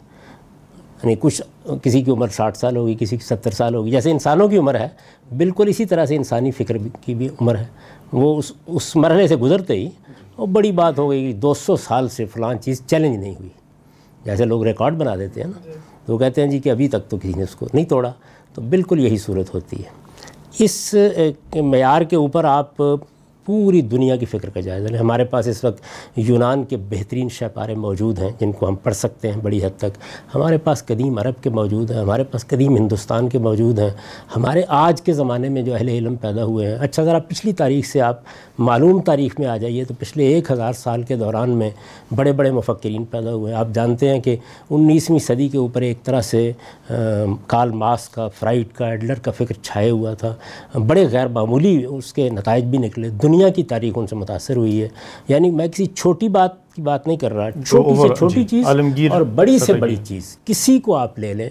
یعنی 1.02 1.14
کچھ 1.20 1.42
کسی 1.82 2.02
کی 2.02 2.10
عمر 2.10 2.28
ساٹھ 2.28 2.58
سال 2.58 2.76
ہوگی، 2.76 2.94
کسی 3.00 3.16
کی 3.16 3.24
ستر 3.24 3.50
سال 3.50 3.74
ہوگی، 3.74 3.90
جیسے 3.90 4.10
انسانوں 4.10 4.48
کی 4.48 4.58
عمر 4.58 4.74
ہے، 4.74 4.88
بالکل 5.36 5.68
اسی 5.68 5.84
طرح 5.84 6.06
سے 6.06 6.16
انسانی 6.16 6.50
فکر 6.50 6.76
کی 7.00 7.14
بھی 7.14 7.28
عمر 7.40 7.56
ہے۔ 7.56 7.64
وہ 8.12 8.38
اس 8.38 8.52
اس 8.66 8.96
مرحلے 8.96 9.28
سے 9.28 9.36
گزرتے 9.36 9.74
ہی 9.74 9.90
وہ 10.36 10.46
بڑی 10.46 10.72
بات 10.72 10.98
ہو 10.98 11.10
گئی 11.10 11.32
کہ 11.32 11.38
دو 11.38 11.54
سو 11.54 11.76
سال 11.76 12.08
سے 12.08 12.24
فلاں 12.24 12.54
چیز 12.54 12.82
چیلنج 12.86 13.16
نہیں 13.16 13.34
ہوئی۔ 13.34 13.48
جیسے 14.24 14.44
لوگ 14.44 14.64
ریکارڈ 14.64 14.94
بنا 14.94 15.16
دیتے 15.16 15.42
ہیں 15.42 15.48
نا۔ 15.48 15.70
تو 16.06 16.14
وہ 16.14 16.18
کہتے 16.18 16.42
ہیں 16.42 16.50
جی 16.50 16.58
کہ 16.58 16.70
ابھی 16.70 16.88
تک 16.88 17.08
تو 17.08 17.16
کسی 17.16 17.32
نے 17.36 17.42
اس 17.42 17.54
کو 17.54 17.66
نہیں 17.74 17.84
توڑا۔ 17.84 18.12
تو 18.54 18.62
بالکل 18.62 19.00
یہی 19.00 19.18
صورت 19.18 19.54
ہوتی 19.54 19.76
ہے۔ 19.76 19.90
اس 20.58 20.94
معیار 21.54 22.02
کے 22.02 22.16
اوپر 22.16 22.44
آپ 22.44 22.82
پوری 23.46 23.80
دنیا 23.82 24.16
کی 24.16 24.26
فکر 24.26 24.50
کا 24.50 24.60
جائزہ 24.60 24.88
لیں۔ 24.88 24.98
ہمارے 24.98 25.24
پاس 25.24 25.46
اس 25.46 25.64
وقت 25.64 25.80
یونان 26.16 26.64
کے 26.64 26.76
بہترین 26.90 27.28
شہ 27.28 27.44
پارے 27.54 27.74
موجود 27.74 28.18
ہیں 28.18 28.30
جن 28.40 28.52
کو 28.52 28.68
ہم 28.68 28.74
پڑھ 28.74 28.94
سکتے 28.94 29.30
ہیں 29.30 29.40
بڑی 29.42 29.64
حد 29.64 29.78
تک۔ 29.78 29.98
ہمارے 30.34 30.58
پاس 30.58 30.84
قدیم 30.86 31.18
عرب 31.18 31.42
کے 31.42 31.50
موجود 31.50 31.90
ہیں، 31.90 31.98
ہمارے 31.98 32.24
پاس 32.24 32.46
قدیم 32.46 32.76
ہندوستان 32.76 33.28
کے 33.28 33.38
موجود 33.38 33.78
ہیں۔ 33.78 33.90
ہمارے 34.36 34.62
آج 34.68 35.02
کے 35.02 35.12
زمانے 35.12 35.48
میں 35.48 35.62
جو 35.62 35.74
اہل 35.74 35.88
علم 35.88 36.16
پیدا 36.16 36.44
ہوئے 36.44 36.66
ہیں۔ 36.66 36.78
اچھا 36.80 37.04
ذرا 37.04 37.18
پچھلی 37.18 37.52
تاریخ 37.52 37.86
سے 37.86 38.00
آپ 38.00 38.20
معلوم 38.58 39.00
تاریخ 39.00 39.38
میں 39.38 39.46
آ 39.46 39.56
جائیے 39.56 39.84
تو 39.84 39.94
پچھلے 39.98 40.26
ایک 40.26 40.50
ہزار 40.50 40.72
سال 40.72 41.02
کے 41.02 41.16
دوران 41.16 41.50
میں 41.50 41.70
بڑے 42.14 42.32
بڑے 42.32 42.50
مفکرین 42.50 43.04
پیدا 43.04 43.34
ہوئے 43.34 43.52
ہیں۔ 43.52 43.60
آپ 43.60 43.68
جانتے 43.74 44.08
ہیں 44.08 44.20
کہ 44.20 44.36
انیسویں 44.70 45.18
صدی 45.18 45.48
کے 45.48 45.58
اوپر 45.58 45.80
ایک 45.80 46.02
طرح 46.04 46.20
سے 46.20 46.52
کال 47.46 47.70
ماس 47.70 48.08
کا 48.08 48.28
فرائٹ 48.28 48.72
کا، 48.74 48.86
ایڈلر 48.86 49.18
کا 49.22 49.30
فکر 49.30 49.54
چھائے 49.62 49.90
ہوا 49.90 50.14
تھا۔ 50.14 50.34
بڑے 50.86 51.06
غیر 51.12 51.28
معمولی 51.28 51.84
اس 51.88 52.12
کے 52.12 52.28
نتائج 52.30 52.64
بھی 52.64 52.78
نکلے۔ 52.78 53.08
دنیا 53.08 53.35
دنیا 53.36 53.48
کی 53.48 53.62
تاریخ 53.62 53.92
ان 53.96 54.06
سے 54.06 54.16
متاثر 54.16 54.56
ہوئی 54.56 54.82
ہے۔ 54.82 54.88
یعنی 55.28 55.50
میں 55.50 55.68
کسی 55.68 55.86
چھوٹی 55.86 56.28
بات 56.28 56.50
کی 56.74 56.82
بات 56.82 57.06
نہیں 57.06 57.16
کر 57.16 57.32
رہا 57.32 57.50
چھوٹی 57.50 57.94
سے 57.96 58.14
چھوٹی 58.14 58.34
جی، 58.34 58.44
چیز 58.44 58.66
اور 59.12 59.22
بڑی 59.22 59.58
سے 59.58 59.72
بڑی 59.72 59.96
چیز 60.04 60.36
کسی 60.44 60.80
کو 60.80 60.96
آپ 60.96 61.18
لے 61.18 61.34
لیں۔ 61.34 61.50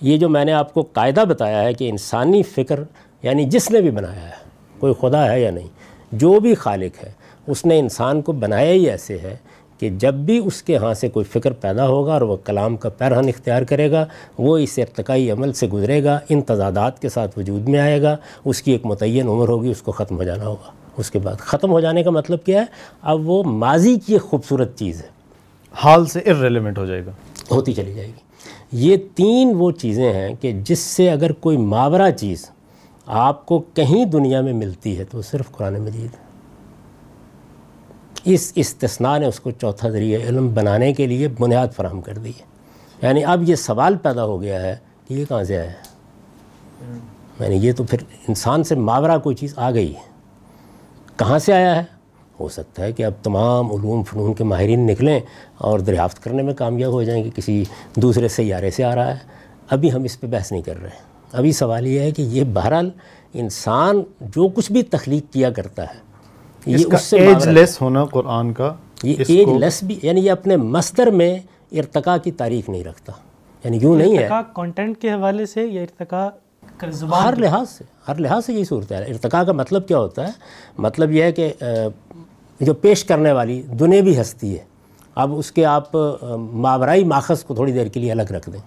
یہ 0.00 0.16
جو 0.16 0.28
میں 0.28 0.44
نے 0.44 0.52
آپ 0.52 0.74
کو 0.74 0.82
قاعدہ 0.82 1.24
بتایا 1.28 1.62
ہے 1.62 1.74
کہ 1.74 1.90
انسانی 1.90 2.42
فکر 2.42 2.80
یعنی 3.22 3.44
جس 3.44 3.70
نے 3.70 3.80
بھی 3.80 3.90
بنایا 3.90 4.28
ہے 4.28 4.46
کوئی 4.78 4.94
خدا 5.00 5.32
ہے 5.32 5.40
یا 5.40 5.50
نہیں 5.50 5.68
جو 6.12 6.40
بھی 6.40 6.54
خالق 6.54 7.04
ہے 7.04 7.12
اس 7.46 7.66
نے 7.66 7.78
انسان 7.78 8.22
کو 8.22 8.32
بنایا 8.32 8.72
ہی 8.72 8.90
ایسے 8.90 9.18
ہے 9.22 9.36
کہ 9.78 9.90
جب 9.90 10.14
بھی 10.14 10.40
اس 10.44 10.62
کے 10.62 10.76
ہاں 10.76 10.94
سے 10.94 11.08
کوئی 11.08 11.24
فکر 11.24 11.52
پیدا 11.52 11.88
ہوگا 11.88 12.12
اور 12.12 12.20
وہ 12.20 12.36
کلام 12.44 12.76
کا 12.76 12.88
پیرہن 12.88 13.28
اختیار 13.28 13.62
کرے 13.62 13.90
گا 13.90 14.04
وہ 14.38 14.58
اس 14.58 14.78
ارتقائی 14.78 15.30
عمل 15.30 15.52
سے 15.52 15.68
گزرے 15.68 16.04
گا 16.04 16.18
ان 16.28 16.42
تضادات 16.42 17.02
کے 17.02 17.08
ساتھ 17.08 17.38
وجود 17.38 17.68
میں 17.68 17.80
آئے 17.80 18.02
گا 18.02 18.16
اس 18.44 18.62
کی 18.62 18.72
ایک 18.72 18.86
متعین 18.86 19.28
عمر 19.28 19.48
ہوگی 19.48 19.70
اس 19.70 19.82
کو 19.82 19.92
ختم 19.92 20.16
ہو 20.16 20.22
جانا 20.22 20.46
ہوگا۔ 20.46 20.77
اس 20.98 21.10
کے 21.10 21.18
بعد۔ 21.18 21.34
ختم 21.38 21.70
ہو 21.70 21.80
جانے 21.80 22.02
کا 22.02 22.10
مطلب 22.10 22.44
کیا 22.44 22.60
ہے؟ 22.60 22.66
اب 23.02 23.28
وہ 23.28 23.42
ماضی 23.42 23.98
کی 24.06 24.12
ایک 24.12 24.22
خوبصورت 24.22 24.78
چیز 24.78 25.02
ہے۔ 25.02 25.08
حال 25.72 26.06
سے 26.06 26.18
ارریلیونٹ 26.18 26.78
ہو 26.78 26.86
جائے 26.86 27.06
گا۔ 27.06 27.10
ہوتی 27.50 27.72
چلی 27.72 27.94
جائے 27.94 28.08
گی۔ 28.08 28.28
یہ 28.72 28.96
تین 29.14 29.52
وہ 29.58 29.70
چیزیں 29.70 30.12
ہیں 30.12 30.34
کہ 30.40 30.52
جس 30.52 30.78
سے 30.78 31.10
اگر 31.10 31.32
کوئی 31.32 31.56
ماورہ 31.56 32.10
چیز 32.10 32.50
آپ 33.06 33.46
کو 33.46 33.62
کہیں 33.74 34.04
دنیا 34.04 34.40
میں 34.40 34.52
ملتی 34.52 34.98
ہے 34.98 35.04
تو 35.04 35.22
صرف 35.22 35.50
قرآن 35.50 35.80
مجید 35.80 36.14
ہے۔ 36.14 36.28
اس 38.24 38.52
استثناء 38.54 39.18
نے 39.18 39.26
اس 39.26 39.40
کو 39.40 39.50
چوتھا 39.50 39.88
ذریعہ 39.88 40.20
علم 40.20 40.54
بنانے 40.54 40.92
کے 40.92 41.06
لیے 41.06 41.28
بنیاد 41.28 41.68
فراہم 41.76 42.00
کر 42.00 42.18
دی 42.18 42.30
ہے۔ 42.30 42.44
یعنی 43.02 43.24
اب 43.24 43.48
یہ 43.48 43.54
سوال 43.54 43.96
پیدا 43.96 44.24
ہو 44.24 44.42
گیا 44.42 44.62
ہے 44.62 44.76
کہ 45.08 45.14
یہ 45.14 45.24
کہاں 45.24 45.44
سے 45.44 45.58
آیا 45.58 45.70
ہے؟ 45.70 45.88
یعنی 47.40 47.56
یہ 47.56 47.72
تو 47.72 47.84
پھر 47.84 47.98
انسان 48.28 48.64
سے 48.64 48.74
ماورہ 48.74 49.18
کوئی 49.18 49.36
چیز 49.36 49.52
آ 49.56 49.70
گئی 49.70 49.96
ہے۔ 49.96 50.17
کہاں 51.18 51.38
سے 51.38 51.52
آیا 51.52 51.76
ہے؟ 51.76 51.82
ہو 52.40 52.48
سکتا 52.48 52.82
ہے 52.82 52.92
کہ 52.92 53.04
اب 53.04 53.12
تمام 53.22 53.70
علوم 53.70 54.02
فنون 54.02 54.34
کے 54.34 54.44
ماہرین 54.44 54.86
نکلیں 54.86 55.20
اور 55.58 55.78
دریافت 55.78 56.22
کرنے 56.22 56.42
میں 56.42 56.54
کامیاب 56.54 56.92
ہو 56.92 57.02
جائیں 57.02 57.24
کہ 57.24 57.30
کسی 57.34 57.64
دوسرے 57.96 58.28
سیارے 58.28 58.70
سے 58.70 58.84
آ 58.84 58.94
رہا 58.94 59.10
ہے۔ 59.10 59.18
ابھی 59.70 59.92
ہم 59.92 60.02
اس 60.02 60.20
پہ 60.20 60.26
بحث 60.26 60.52
نہیں 60.52 60.62
کر 60.62 60.80
رہے۔ 60.82 60.88
ہیں 60.88 61.08
ابھی 61.32 61.52
سوال 61.52 61.86
یہ 61.86 62.00
ہے 62.00 62.10
کہ 62.10 62.22
یہ 62.22 62.44
بہرحال 62.52 62.90
انسان 63.34 64.02
جو 64.20 64.48
کچھ 64.48 64.72
بھی 64.72 64.82
تخلیق 64.82 65.32
کیا 65.32 65.50
کرتا 65.50 65.82
ہے 65.82 66.08
یہ 66.66 66.84
اس 66.92 67.02
سے 67.02 67.18
ایج 67.18 67.48
لیس 67.48 67.80
ہونا 67.82 68.04
قرآن 68.04 68.52
کا 68.52 68.74
یہ 69.02 69.14
ایج 69.28 69.48
لیس 69.48 69.82
بھی 69.82 69.98
یعنی 70.02 70.20
یہ 70.20 70.30
اپنے 70.30 70.56
مصدر 70.56 71.06
میں 71.06 71.38
ارتقاء 71.72 72.16
کی 72.16 72.32
تاریخ 72.32 72.68
نہیں 72.68 72.84
رکھتا۔ 72.84 73.12
یعنی 73.64 73.78
یوں 73.82 73.96
نہیں 73.96 74.18
ہے۔ 74.18 74.28
کانٹینٹ 74.54 74.98
کے 74.98 75.12
حوالے 75.12 75.46
سے 75.46 75.64
یا 75.64 75.82
ارتقاء 75.82 76.28
ہر 77.24 77.36
لحاظ 77.36 77.70
سے 77.70 77.84
ہر 78.08 78.14
لحاظ 78.14 78.46
سے 78.46 78.52
یہی 78.52 78.64
صورت 78.64 78.92
ہے۔ 78.92 78.96
ارتقاء 78.96 79.42
کا 79.42 79.52
مطلب 79.52 79.88
کیا 79.88 79.98
ہوتا 79.98 80.26
ہے؟ 80.26 80.32
مطلب 80.78 81.12
یہ 81.12 81.22
ہے 81.22 81.32
کہ 81.32 81.52
جو 82.60 82.74
پیش 82.74 83.04
کرنے 83.04 83.32
والی 83.32 83.62
دنیوی 83.62 84.20
ہستی 84.20 84.58
ہے۔ 84.58 84.64
اب 85.14 85.38
اس 85.38 85.52
کے 85.52 85.64
آپ 85.64 85.96
ماورائی 86.52 87.04
ماخذ 87.04 87.44
کو 87.44 87.54
تھوڑی 87.54 87.72
دیر 87.72 87.86
کے 87.86 88.00
لیے 88.00 88.12
الگ 88.12 88.22
رکھ 88.22 88.50
دیں۔ 88.50 88.60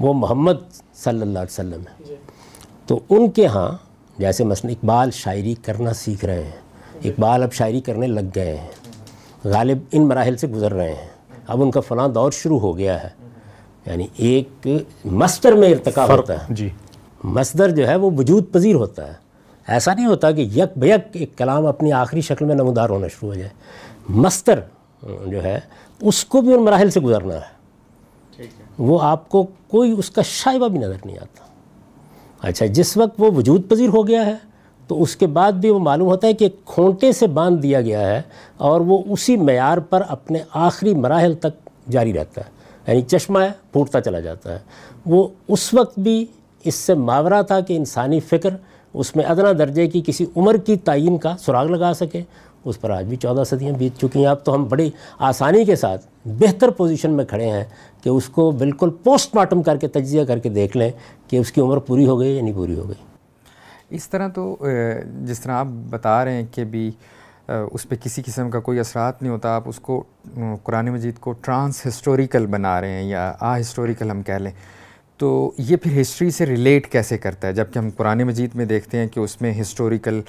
وہ 0.00 0.14
محمد 0.14 0.52
صلی 0.94 1.22
اللہ 1.22 1.38
علیہ 1.38 1.52
وسلم 1.52 1.80
ہے۔ 1.80 2.04
جی۔ 2.06 2.14
تو 2.86 3.00
ان 3.10 3.30
کے 3.30 3.46
ہاں 3.46 3.68
جیسے 4.18 4.44
مثلا 4.44 4.70
اقبال 4.70 5.10
شاعری 5.10 5.54
کرنا 5.62 5.92
سیکھ 5.92 6.24
رہے 6.24 6.44
ہیں۔ 6.44 6.50
اقبال 7.04 7.42
اب 7.42 7.52
شاعری 7.52 7.80
کرنے 7.80 8.06
لگ 8.06 8.20
گئے 8.34 8.56
ہیں۔ 8.56 8.68
غالب 9.44 9.78
ان 9.92 10.08
مراحل 10.08 10.36
سے 10.36 10.46
گزر 10.46 10.72
رہے 10.72 10.94
ہیں۔ 10.94 11.08
اب 11.46 11.62
ان 11.62 11.70
کا 11.70 11.80
فلاں 11.80 12.08
دور 12.08 12.30
شروع 12.30 12.60
ہو 12.60 12.78
گیا 12.78 13.02
ہے۔ 13.04 13.08
یعنی 13.86 14.06
ایک 14.16 14.66
مصدر 15.04 15.52
میں 15.52 15.70
ارتقا 15.70 16.04
ہوتا 16.04 16.34
ہے۔ 16.34 16.46
جی۔ 16.50 16.68
مصدر 17.26 17.70
جو 17.70 17.88
ہے 17.88 17.96
وہ 17.96 18.10
وجود 18.16 18.52
پذیر 18.52 18.74
ہوتا 18.74 19.08
ہے۔ 19.08 19.12
ایسا 19.68 19.94
نہیں 19.94 20.06
ہوتا 20.06 20.30
کہ 20.30 20.40
یک 20.40 20.78
بیک 20.78 21.00
ایک 21.12 21.38
کلام 21.38 21.66
اپنی 21.66 21.92
آخری 21.92 22.20
شکل 22.20 22.44
میں 22.44 22.54
نمودار 22.54 22.88
ہونا 22.88 23.06
شروع 23.06 23.28
ہو 23.28 23.34
جائے۔ 23.34 23.48
مستر 24.08 24.60
جو 25.26 25.42
ہے 25.44 25.60
اس 26.00 26.24
کو 26.24 26.40
بھی 26.40 26.54
ان 26.54 26.64
مراحل 26.64 26.90
سے 26.90 27.00
گزرنا 27.00 27.34
ہے۔ 27.34 27.56
وہ 28.78 28.98
آپ 29.02 29.28
کو 29.28 29.46
کوئی 29.68 29.94
اس 29.98 30.10
کا 30.10 30.22
شائبہ 30.22 30.68
بھی 30.68 30.78
نظر 30.78 30.96
نہیں 31.04 31.18
آتا۔ 31.18 31.44
اچھا 32.40 32.66
جس 32.66 32.96
وقت 32.96 33.14
وہ 33.18 33.30
وجود 33.30 33.68
پذیر 33.68 33.88
ہو 33.88 34.06
گیا 34.06 34.26
ہے 34.26 34.34
تو 34.86 35.02
اس 35.02 35.16
کے 35.16 35.26
بعد 35.26 35.52
بھی 35.52 35.70
وہ 35.70 35.78
معلوم 35.78 36.08
ہوتا 36.08 36.26
ہے 36.26 36.32
کہ 36.32 36.48
کھونٹے 36.64 37.12
سے 37.12 37.26
باندھ 37.26 37.62
دیا 37.62 37.80
گیا 37.80 38.00
ہے 38.00 38.22
اور 38.56 38.80
وہ 38.80 39.02
اسی 39.06 39.36
معیار 39.36 39.78
پر 39.78 40.02
اپنے 40.08 40.38
آخری 40.50 40.94
مراحل 40.94 41.34
تک 41.34 41.68
جاری 41.90 42.12
رہتا 42.12 42.40
ہے۔ 42.40 42.50
یعنی 42.86 43.02
چشمہ 43.02 43.38
ہے 43.38 43.48
پھوٹتا 43.72 44.00
چلا 44.00 44.20
جاتا 44.20 44.52
ہے۔ 44.52 44.58
وہ 45.06 45.28
اس 45.48 45.74
وقت 45.74 45.98
بھی 45.98 46.26
اس 46.66 46.74
سے 46.74 46.94
ماورہ 46.94 47.42
تھا 47.42 47.60
کہ 47.60 47.76
انسانی 47.76 48.20
فکر 48.20 48.56
اس 48.94 49.14
میں 49.16 49.24
ادنا 49.24 49.52
درجے 49.58 49.86
کی 49.86 50.02
کسی 50.06 50.24
عمر 50.36 50.56
کی 50.56 50.76
تعین 50.84 51.16
کا 51.18 51.36
سراغ 51.40 51.66
لگا 51.66 51.92
سکے۔ 51.94 52.22
اس 52.64 52.80
پر 52.80 52.90
آج 52.90 53.04
بھی 53.06 53.16
چودہ 53.16 53.42
صدیاں 53.46 53.72
بیت 53.78 53.98
چکی 54.00 54.18
ہیں۔ 54.18 54.26
اب 54.26 54.44
تو 54.44 54.54
ہم 54.54 54.64
بڑی 54.68 54.90
آسانی 55.28 55.64
کے 55.64 55.76
ساتھ 55.76 56.06
بہتر 56.38 56.70
پوزیشن 56.76 57.10
میں 57.16 57.24
کھڑے 57.24 57.50
ہیں 57.50 57.64
کہ 58.02 58.08
اس 58.08 58.28
کو 58.28 58.50
بالکل 58.50 58.90
پوسٹ 59.04 59.34
مارٹم 59.34 59.62
کر 59.62 59.76
کے 59.76 59.88
تجزیہ 59.88 60.24
کر 60.24 60.38
کے 60.38 60.48
دیکھ 60.48 60.76
لیں 60.76 60.90
کہ 61.28 61.36
اس 61.36 61.52
کی 61.52 61.60
عمر 61.60 61.78
پوری 61.78 62.06
ہو 62.06 62.18
گئی 62.20 62.34
یا 62.36 62.42
نہیں 62.42 62.54
پوری 62.54 62.78
ہو 62.78 62.88
گئی۔ 62.88 63.04
اس 63.96 64.08
طرح 64.08 64.28
تو 64.34 64.56
جس 65.26 65.40
طرح 65.40 65.52
آپ 65.52 65.66
بتا 65.90 66.24
رہے 66.24 66.34
ہیں 66.34 66.46
کہ 66.52 66.64
بھی 66.64 66.90
اس 67.48 67.88
پہ 67.88 67.94
کسی 68.02 68.22
قسم 68.26 68.50
کا 68.50 68.60
کوئی 68.60 68.78
اثرات 68.80 69.22
نہیں 69.22 69.32
ہوتا، 69.32 69.54
آپ 69.56 69.68
اس 69.68 69.78
کو 69.80 70.02
قرآن 70.64 70.88
مجید 70.92 71.18
کو 71.18 71.32
ٹرانس 71.32 71.86
ہسٹوریکل 71.86 72.46
بنا 72.46 72.80
رہے 72.80 72.92
ہیں 72.92 73.08
یا 73.08 73.32
آ 73.40 73.58
ہسٹوریکل 73.60 74.10
ہم 74.10 74.22
کہہ 74.22 74.34
لیں۔ 74.34 74.52
تو 75.18 75.52
یہ 75.58 75.76
پھر 75.76 76.00
ہسٹری 76.00 76.30
سے 76.30 76.46
ریلیٹ 76.46 76.92
کیسے 76.92 77.18
کرتا 77.18 77.48
ہے؟ 77.48 77.52
جبکہ 77.52 77.78
ہم 77.78 77.88
قرآن 77.96 78.22
مجید 78.22 78.50
میں 78.54 78.64
دیکھتے 78.64 78.98
ہیں 78.98 79.06
کہ 79.06 79.20
اس 79.20 79.40
میں 79.42 79.60
ہسٹوریکل 79.60 80.20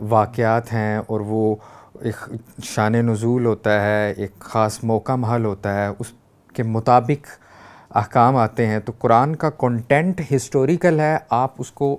واقعات 0.00 0.72
ہیں 0.72 0.96
اور 0.96 1.20
وہ 1.20 1.56
ایک 2.00 2.28
شان 2.64 2.92
نزول 2.92 3.46
ہوتا 3.46 3.82
ہے، 3.82 4.14
ایک 4.16 4.38
خاص 4.38 4.78
موقع 4.82 5.14
محل 5.14 5.44
ہوتا 5.44 5.74
ہے، 5.74 5.88
اس 5.98 6.12
کے 6.54 6.62
مطابق 6.62 7.26
احکام 7.96 8.36
آتے 8.36 8.66
ہیں۔ 8.66 8.78
تو 8.78 8.92
قرآن 8.98 9.36
کا 9.36 9.50
کنٹینٹ 9.50 10.20
ہسٹوریکل 10.36 11.00
ہے، 11.00 11.16
آپ 11.30 11.54
اس 11.58 11.70
کو 11.70 11.96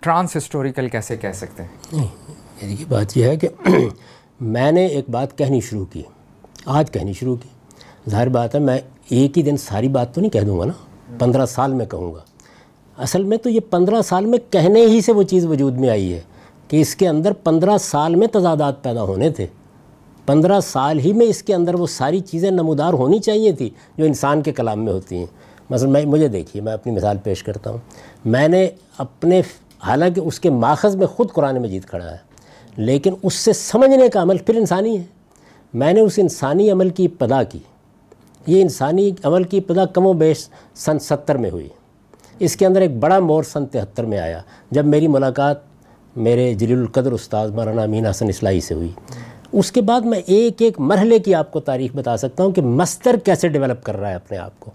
ٹرانس 0.00 0.36
ہسٹوریکل 0.36 0.88
کیسے 0.88 1.16
کہہ 1.16 1.32
سکتے 1.34 1.62
ہیں؟ 1.62 2.06
یعنی 2.62 2.76
یہ 2.80 2.84
بات 2.88 3.16
یہ 3.16 3.24
ہے 3.24 3.36
کہ 3.36 3.48
میں 4.40 4.72
نے 4.72 4.86
ایک 4.86 5.10
بات 5.10 5.38
کہنی 5.38 5.60
شروع 5.60 5.84
کی، 5.84 6.02
آج 6.66 6.90
کہنی 6.90 7.12
شروع 7.12 7.36
کی۔ 7.36 7.48
ظاہر 8.10 8.28
بات 8.28 8.54
ہے، 8.54 8.60
میں 8.60 8.78
ایک 9.08 9.38
ہی 9.38 9.42
دن 9.42 9.56
ساری 9.56 9.88
بات 9.88 10.14
تو 10.14 10.20
نہیں 10.20 10.30
کہہ 10.30 10.40
دوں 10.40 10.58
گا 10.58 10.64
نا۔ 10.64 10.72
پندرہ 11.18 11.46
سال 11.46 11.72
میں 11.72 11.86
کہوں 11.86 12.14
گا۔ 12.14 12.20
اصل 12.98 13.22
میں 13.22 13.36
تو 13.36 13.50
یہ 13.50 13.60
پندرہ 13.70 14.02
سال 14.02 14.26
میں 14.26 14.38
کہنے 14.50 14.80
ہی 14.80 15.00
سے 15.00 15.12
وہ 15.12 15.22
چیز 15.22 15.46
وجود 15.46 15.78
میں 15.78 15.88
آئی 15.88 16.12
ہے 16.12 16.20
کہ 16.68 16.80
اس 16.80 16.96
کے 16.96 17.08
اندر 17.08 17.32
پندرہ 17.32 17.78
سال 17.78 18.14
میں 18.14 18.26
تضادات 18.26 18.82
پیدا 18.82 19.02
ہونے 19.02 19.30
تھے۔ 19.30 19.46
پندرہ 20.26 20.60
سال 20.60 20.98
ہی 20.98 21.12
میں 21.12 21.26
اس 21.26 21.42
کے 21.42 21.54
اندر 21.54 21.74
وہ 21.74 21.86
ساری 21.86 22.20
چیزیں 22.20 22.50
نمودار 22.50 22.92
ہونی 22.92 23.18
چاہیے 23.18 23.52
تھی 23.52 23.70
جو 23.96 24.04
انسان 24.04 24.42
کے 24.42 24.52
کلام 24.52 24.84
میں 24.84 24.92
ہوتی 24.92 25.16
ہیں۔ 25.16 25.26
مثلا 25.70 25.90
میں 25.90 26.04
مجھے 26.04 26.28
دیکھیے، 26.28 26.62
میں 26.62 26.72
اپنی 26.72 26.92
مثال 26.92 27.16
پیش 27.24 27.42
کرتا 27.42 27.70
ہوں۔ 27.70 27.78
میں 28.24 28.48
نے 28.48 28.68
اپنے 28.98 29.42
حالانکہ 29.78 30.20
اس 30.20 30.40
کے 30.40 30.50
ماخذ 30.50 30.96
میں 30.96 31.06
خود 31.06 31.30
قرآن 31.32 31.62
مجید 31.62 31.84
کھڑا 31.84 32.10
ہے، 32.10 32.16
لیکن 32.76 33.14
اس 33.22 33.34
سے 33.34 33.52
سمجھنے 33.52 34.08
کا 34.08 34.22
عمل 34.22 34.38
پھر 34.38 34.56
انسانی 34.56 34.98
ہے۔ 34.98 35.02
میں 35.74 35.92
نے 35.92 36.00
اس 36.00 36.12
انسانی 36.16 36.70
عمل 36.70 36.88
کی 36.88 37.04
ابتدا 37.04 37.42
کی۔ 37.42 37.58
یہ 38.46 38.62
انسانی 38.62 39.10
عمل 39.22 39.44
کی 39.44 39.58
ابتدا 39.58 39.84
کم 39.84 40.06
و 40.06 40.12
بیش 40.12 40.48
سن 40.74 40.98
ستر 40.98 41.36
میں 41.36 41.50
ہوئی۔ 41.50 41.68
اس 42.38 42.56
کے 42.56 42.66
اندر 42.66 42.80
ایک 42.80 42.96
بڑا 42.96 43.18
مور 43.18 43.42
سن 43.42 43.66
تہتر 43.66 44.04
میں 44.04 44.18
آیا، 44.18 44.40
جب 44.70 44.86
میری 44.86 45.08
ملاقات 45.08 45.56
میرے 46.16 46.54
جلیل 46.54 46.78
القدر 46.78 47.12
استاد 47.12 47.48
مولانا 47.48 47.82
امین 47.82 48.06
حسن 48.06 48.28
اسلائی 48.28 48.60
سے 48.60 48.74
ہوئی۔ 48.74 48.88
اس 49.52 49.72
کے 49.72 49.80
بعد 49.80 50.00
میں 50.00 50.20
ایک 50.26 50.62
ایک 50.62 50.80
مرحلے 50.80 51.18
کی 51.18 51.34
آپ 51.34 51.52
کو 51.52 51.60
تاریخ 51.60 51.90
بتا 51.96 52.16
سکتا 52.16 52.44
ہوں 52.44 52.52
کہ 52.52 52.62
مصدر 52.62 53.16
کیسے 53.24 53.48
ڈیولپ 53.48 53.82
کر 53.82 53.96
رہا 53.96 54.10
ہے 54.10 54.14
اپنے 54.14 54.38
آپ 54.38 54.60
کو۔ 54.60 54.70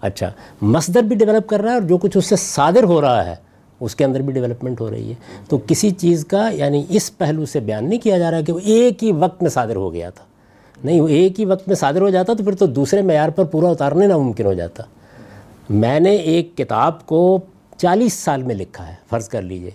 اچھا 0.00 0.30
مصدر 0.62 1.02
بھی 1.02 1.16
ڈیولپ 1.16 1.48
کر 1.48 1.60
رہا 1.60 1.68
ہے 1.68 1.74
اور 1.74 1.82
جو 1.82 1.96
کچھ 1.96 2.16
اس 2.16 2.26
سے 2.26 2.36
صادر 2.36 2.82
ہو 2.82 3.00
رہا 3.00 3.26
ہے، 3.26 3.34
اس 3.80 3.96
کے 3.96 4.04
اندر 4.04 4.22
بھی 4.22 4.32
ڈیولپمنٹ 4.32 4.80
ہو 4.80 4.90
رہی 4.90 5.08
ہے۔ 5.08 5.14
تو 5.48 5.58
کسی 5.66 5.90
چیز 5.90 6.24
کا 6.24 6.48
یعنی 6.52 6.84
اس 6.88 7.18
پہلو 7.18 7.46
سے 7.46 7.60
بیان 7.60 7.88
نہیں 7.88 8.00
کیا 8.00 8.18
جا 8.18 8.30
رہا 8.30 8.40
کہ 8.40 8.52
وہ 8.52 8.58
ایک 8.64 9.04
ہی 9.04 9.12
وقت 9.12 9.42
میں 9.42 9.50
صادر 9.50 9.76
ہو 9.76 9.92
گیا 9.92 10.10
تھا۔ 10.10 10.24
نہیں، 10.84 11.00
وہ 11.00 11.08
ایک 11.08 11.40
ہی 11.40 11.44
وقت 11.44 11.68
میں 11.68 11.76
صادر 11.76 12.00
ہو 12.00 12.08
جاتا 12.10 12.32
تو 12.32 12.44
پھر 12.44 12.54
تو 12.54 12.66
دوسرے 12.66 13.02
معیار 13.02 13.28
پر 13.28 13.44
پورا 13.44 13.68
اتارنے 13.68 14.06
ناممکن 14.06 14.46
ہو 14.46 14.52
جاتا۔ 14.52 14.82
میں 15.70 16.00
نے 16.00 16.10
ایک 16.10 16.56
کتاب 16.56 17.06
کو 17.06 17.40
چالیس 17.76 18.12
سال 18.12 18.42
میں 18.42 18.54
لکھا 18.54 18.88
ہے، 18.88 18.94
فرض 19.10 19.28
کر 19.28 19.42
لیجیے۔ 19.42 19.70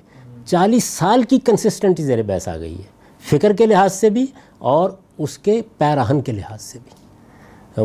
چالیس 0.46 0.84
سال 0.84 1.24
کی 1.24 1.40
کنسسٹنٹی 1.40 2.04
زیر 2.04 2.22
بحث 2.22 2.48
آ 2.48 2.58
گئی 2.58 2.76
ہے، 2.76 2.88
فکر 3.24 3.54
کے 3.54 3.66
لحاظ 3.66 3.94
سے 3.94 4.10
بھی 4.10 4.26
اور 4.58 4.90
اس 5.18 5.38
کے 5.38 5.62
پیراہن 5.78 6.22
کے 6.22 6.32
لحاظ 6.32 6.62
سے 6.62 6.80
بھی۔ 6.84 6.96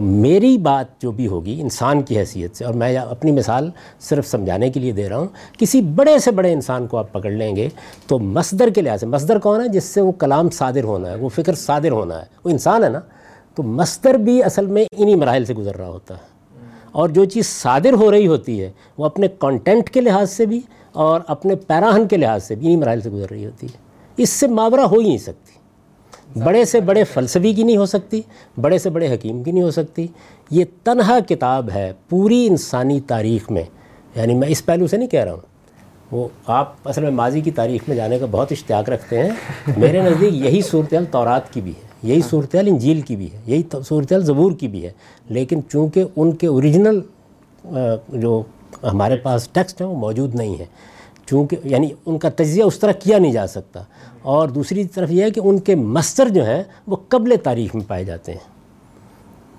میری 0.00 0.58
بات 0.58 1.00
جو 1.00 1.10
بھی 1.10 1.26
ہوگی، 1.26 1.60
انسان 1.60 2.02
کی 2.02 2.18
حیثیت 2.18 2.56
سے، 2.56 2.64
اور 2.64 2.74
میں 2.74 2.96
اپنی 2.96 3.32
مثال 3.32 3.70
صرف 4.00 4.26
سمجھانے 4.26 4.70
کے 4.70 4.80
لیے 4.80 4.92
دے 4.92 5.08
رہا 5.08 5.16
ہوں، 5.16 5.26
کسی 5.58 5.80
بڑے 5.82 6.18
سے 6.18 6.30
بڑے 6.30 6.52
انسان 6.52 6.86
کو 6.86 6.96
آپ 6.96 7.12
پکڑ 7.12 7.30
لیں 7.30 7.56
گے 7.56 7.68
تو 8.06 8.18
مصدر 8.18 8.70
کے 8.70 8.82
لحاظ 8.82 9.00
سے، 9.00 9.06
مصدر 9.06 9.38
کون 9.38 9.62
ہے 9.62 9.68
جس 9.68 9.84
سے 9.84 10.00
وہ 10.00 10.12
کلام 10.12 10.50
صادر 10.50 10.84
ہونا 10.84 11.10
ہے، 11.10 11.14
وہ 11.14 11.28
فکر 11.28 11.54
صادر 11.54 11.90
ہونا 11.90 12.20
ہے۔ 12.20 12.24
وہ 12.44 12.50
انسان 12.50 12.84
ہے 12.84 12.88
نا۔ 12.88 13.00
تو 13.54 13.62
مصدر 13.62 14.14
بھی 14.14 14.42
اصل 14.42 14.66
میں 14.66 14.84
انہی 14.98 15.14
مراحل 15.14 15.44
سے 15.44 15.54
گزر 15.54 15.76
رہا 15.76 15.88
ہوتا 15.88 16.14
ہے۔ 16.14 16.32
اور 16.92 17.08
جو 17.08 17.24
چیز 17.24 17.46
صادر 17.46 17.92
ہو 17.92 18.10
رہی 18.10 18.26
ہوتی 18.26 18.62
ہے، 18.62 18.70
وہ 18.98 19.06
اپنے 19.06 19.28
کانٹینٹ 19.38 19.90
کے 19.90 20.00
لحاظ 20.00 20.30
سے 20.30 20.46
بھی 20.46 20.60
اور 20.92 21.20
اپنے 21.26 21.54
پیراہن 21.54 22.08
کے 22.08 22.16
لحاظ 22.16 22.44
سے 22.44 22.54
بھی 22.54 22.66
انہی 22.66 22.76
مراحل 22.76 23.00
سے 23.00 23.10
گزر 23.10 23.26
رہی 23.30 23.46
ہوتی 23.46 23.66
ہے۔ 23.66 23.76
اس 24.16 24.30
سے 24.30 24.46
ماورہ 24.46 24.80
ہو 24.80 24.98
ہی 24.98 25.08
نہیں 25.08 25.18
سکتی۔ 25.18 25.52
بڑے 26.40 26.64
سے 26.64 26.80
بڑے 26.80 27.04
فلسفی 27.04 27.54
کی 27.54 27.62
نہیں 27.62 27.76
ہو 27.76 27.86
سکتی، 27.86 28.20
بڑے 28.60 28.78
سے 28.78 28.90
بڑے 28.90 29.14
حکیم 29.14 29.42
کی 29.42 29.52
نہیں 29.52 29.62
ہو 29.62 29.70
سکتی۔ 29.70 30.06
یہ 30.50 30.64
تنہا 30.84 31.18
کتاب 31.28 31.70
ہے 31.74 31.92
پوری 32.08 32.46
انسانی 32.46 33.00
تاریخ 33.00 33.50
میں۔ 33.50 33.62
یعنی 34.14 34.34
میں 34.34 34.48
اس 34.48 34.64
پہلو 34.64 34.86
سے 34.86 34.96
نہیں 34.96 35.08
کہہ 35.08 35.24
رہا 35.24 35.32
ہوں۔ 35.32 35.40
وہ 36.10 36.28
آپ 36.46 36.74
اصل 36.84 37.02
میں 37.02 37.10
ماضی 37.10 37.40
کی 37.40 37.50
تاریخ 37.50 37.82
میں 37.88 37.96
جانے 37.96 38.18
کا 38.18 38.26
بہت 38.30 38.52
اشتیاق 38.52 38.88
رکھتے 38.88 39.18
ہیں۔ 39.18 39.30
میرے 39.76 40.02
نزدیک 40.02 40.34
یہی 40.34 40.62
صورتحال 40.62 41.04
تورات 41.04 41.52
کی 41.52 41.60
بھی 41.60 41.70
ہے۔ 41.70 41.91
یہی 42.02 42.20
صورتحال 42.30 42.66
انجیل 42.68 43.00
کی 43.00 43.16
بھی 43.16 43.32
ہے 43.32 43.38
یہی 43.46 43.62
صورتحال 43.88 44.24
زبور 44.24 44.52
کی 44.52 44.68
بھی 44.68 44.86
ہے 44.86 44.92
لیکن 45.28 45.60
چونکہ 45.68 46.04
ان 46.16 46.32
کے 46.32 46.46
اوریجنل 46.46 47.00
جو 48.08 48.42
ہمارے 48.82 49.16
پاس 49.16 49.48
ٹیکسٹ 49.48 49.80
ہیں 49.80 49.88
وہ 49.88 49.96
موجود 49.96 50.34
نہیں 50.34 50.56
ہیں 50.56 50.64
چونکہ 51.26 51.56
یعنی 51.64 51.88
ان 52.06 52.18
کا 52.18 52.28
تجزیہ 52.28 52.64
اس 52.64 52.78
طرح 52.78 52.92
کیا 52.92 53.18
نہیں 53.18 53.32
جا 53.32 53.46
سکتا۔ 53.46 53.82
اور 54.22 54.48
دوسری 54.48 54.84
طرف 54.84 55.10
یہ 55.10 55.22
ہے 55.22 55.30
کہ 55.30 55.40
ان 55.44 55.58
کے 55.58 55.74
مستر 55.74 56.28
جو 56.28 56.46
ہیں 56.46 56.62
وہ 56.86 56.96
قبل 57.08 57.34
تاریخ 57.42 57.74
میں 57.74 57.84
پائے 57.88 58.04
جاتے 58.04 58.32
ہیں۔ 58.32 58.52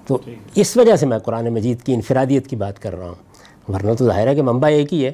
تو 0.07 0.17
اس 0.55 0.77
وجہ 0.77 0.95
سے 0.95 1.05
میں 1.05 1.19
قرآن 1.19 1.49
مجید 1.49 1.81
کی 1.81 1.93
انفرادیت 1.93 2.47
کی 2.47 2.55
بات 2.55 2.81
کر 2.81 2.95
رہا 2.95 3.05
ہوں۔ 3.05 3.15
ورنہ 3.71 3.93
تو 3.93 4.05
ظاہر 4.05 4.27
ہے 4.27 4.35
کہ 4.35 4.41
منبع 4.41 4.69
ایک 4.69 4.93
ہی 4.93 5.05
ہے۔ 5.05 5.11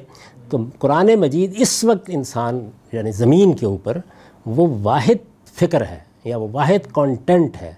تو 0.48 0.58
قرآن 0.78 1.14
مجید 1.14 1.54
اس 1.58 1.84
وقت 1.84 2.10
انسان 2.12 2.70
یعنی 2.92 3.12
زمین 3.12 3.52
کے 3.52 3.66
اوپر 3.66 3.98
وہ 4.46 4.78
واحد 4.82 5.48
فکر 5.54 5.80
ہے۔ 5.80 6.09
یا 6.24 6.36
وہ 6.36 6.48
واحد 6.52 6.90
کانٹینٹ 6.92 7.56
ہے، 7.62 7.72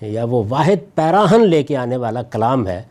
یا 0.00 0.24
وہ 0.24 0.42
واحد 0.48 0.94
پیراہن 0.94 1.46
لے 1.48 1.62
کے 1.62 1.76
آنے 1.76 1.96
والا 1.96 2.22
کلام 2.22 2.66
ہے 2.66 2.82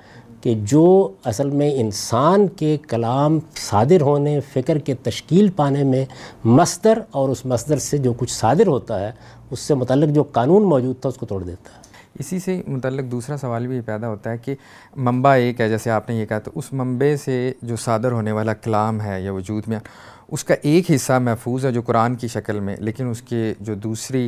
کہ 0.42 0.54
جو 0.64 0.88
اصل 1.26 1.50
میں 1.50 1.72
انسان 1.76 2.48
کے 2.48 2.76
کلام 2.88 3.40
صادر 3.56 4.02
ہونے، 4.02 4.40
فکر 4.54 4.78
کے 4.78 4.94
تشکیل 5.04 5.50
پانے 5.56 5.84
میں 5.84 6.06
مصدر 6.46 7.00
اور 7.12 7.30
اس 7.30 7.46
مصدر 7.46 7.78
سے 7.78 7.98
جو 7.98 8.14
کچھ 8.18 8.32
صادر 8.32 8.68
ہوتا 8.68 9.00
ہے، 9.00 9.12
اس 9.52 9.60
سے 9.60 9.74
متعلق 9.74 10.16
جو 10.16 10.24
قانون 10.24 10.70
موجود 10.70 11.00
تھا، 11.02 11.10
اس 11.10 11.18
کو 11.18 11.26
توڑ 11.26 11.44
دیتا 11.44 11.74
ہے۔ 11.74 11.88
اسی 12.20 12.40
سے 12.40 12.62
متعلق 12.68 13.12
دوسرا 13.12 13.38
سوال 13.38 13.68
بھی 13.68 13.80
پیدا 13.82 14.10
ہوتا 14.10 14.32
ہے 14.32 14.38
کہ 14.38 14.56
منبع 14.96 15.34
ایک 15.34 15.62
ہے، 15.62 15.70
جیسے 15.70 15.90
آپ 15.92 16.10
نے 16.10 16.16
یہ 16.16 16.26
کہا، 16.26 16.40
تو 16.40 16.52
اس 16.56 16.72
منبع 16.74 17.16
سے 17.26 17.52
جو 17.62 17.76
صادر 17.76 18.12
ہونے 18.12 18.32
والا 18.32 18.54
کلام 18.54 19.02
ہے 19.02 19.22
یا 19.22 19.34
وجود 19.34 19.68
میں، 19.68 19.80
اس 20.28 20.44
کا 20.44 20.56
ایک 20.62 20.92
حصہ 20.92 21.20
محفوظ 21.20 21.66
ہے 21.66 21.72
جو 21.72 21.82
قرآن 21.82 22.16
کی 22.16 22.28
شکل 22.28 22.60
میں، 22.60 22.76
لیکن 22.80 23.10
اس 23.10 23.22
کے 23.22 23.54
جو 23.60 23.76
دوسری 23.76 24.28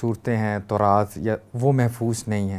صورتیں 0.00 0.36
ہیں 0.36 0.58
تورات 0.68 1.06
یا 1.16 1.36
وہ 1.54 1.72
محفوظ 1.72 2.24
نہیں 2.26 2.50
ہیں۔ 2.50 2.58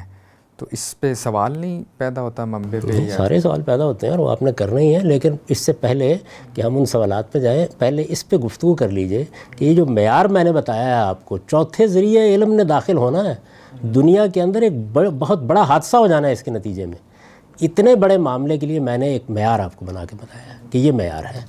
تو 0.57 0.65
اس 0.71 0.99
پہ 0.99 1.13
سوال 1.13 1.59
نہیں 1.59 1.83
پیدا 1.97 2.21
ہوتا 2.21 2.45
منبع 2.45 2.77
پہ 2.87 3.09
سارے 3.09 3.39
سوال 3.39 3.61
پیدا 3.61 3.85
ہوتے 3.85 4.07
ہیں 4.07 4.11
اور 4.11 4.19
وہ 4.19 4.29
آپ 4.29 4.41
نے 4.41 4.51
کرنا 4.51 4.79
ہی 4.79 4.95
ہے 4.95 4.99
لیکن 4.99 5.35
اس 5.47 5.57
سے 5.57 5.73
پہلے 5.73 6.17
کہ 6.53 6.61
ہم 6.61 6.77
ان 6.77 6.85
سوالات 6.85 7.31
پہ 7.31 7.39
جائیں 7.39 7.67
پہلے 7.77 8.03
اس 8.07 8.29
پہ 8.29 8.35
گفتگو 8.35 8.75
کر 8.75 8.89
لیجیے 8.89 9.25
کہ 9.57 9.65
یہ 9.65 9.73
جو 9.73 9.85
معیار 9.85 10.25
میں 10.25 10.43
نے 10.43 10.51
بتایا 10.51 10.85
ہے 10.85 10.91
آپ 10.91 11.25
کو 11.25 11.37
چوتھے 11.37 11.87
ذریعے 11.87 12.35
علم 12.35 12.53
نے 12.53 12.63
داخل 12.63 12.97
ہونا 12.97 13.29
ہے۔ 13.29 13.35
دنیا 13.81 14.27
کے 14.27 14.41
اندر 14.41 14.61
ایک 14.61 14.73
بہت 14.93 15.41
بڑا 15.41 15.61
حادثہ 15.61 15.97
ہو 15.97 16.07
جانا 16.07 16.27
ہے 16.27 16.33
اس 16.33 16.43
کے 16.43 16.51
نتیجے 16.51 16.85
میں۔ 16.85 16.97
اتنے 17.61 17.95
بڑے 17.95 18.17
معاملے 18.17 18.57
کے 18.57 18.67
لیے 18.67 18.79
میں 18.79 18.97
نے 18.97 19.07
ایک 19.07 19.23
معیار 19.29 19.59
آپ 19.59 19.75
کو 19.75 19.85
بنا 19.85 20.05
کے 20.05 20.15
بتایا 20.15 20.57
کہ 20.71 20.77
یہ 20.77 20.91
معیار 20.91 21.23
ہے۔ 21.25 21.41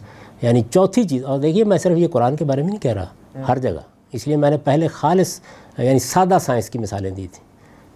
یعنی 0.42 0.62
چوتھی 0.71 1.05
چیز 1.05 1.25
اور 1.25 1.38
دیکھیے 1.38 1.64
میں 1.64 1.79
صرف 1.79 1.99
یہ 1.99 2.09
قرآن 2.09 2.37
کے 2.37 2.44
بارے 2.44 2.62
میں 2.62 2.71
نہیں 2.71 2.83
کہہ 2.83 2.92
رہا 2.92 3.07
ہر 3.49 3.59
جگہ۔ 3.59 3.98
اس 4.12 4.27
لیے 4.27 4.37
میں 4.37 4.51
نے 4.51 4.59
پہلے 4.59 4.88
خالص 4.88 5.40
یعنی 5.79 5.99
سادہ 5.99 6.38
سائنس 6.40 6.71
کی 6.71 6.79
مثالیں 6.79 7.11
دی 7.11 7.27
تھیں 7.33 7.49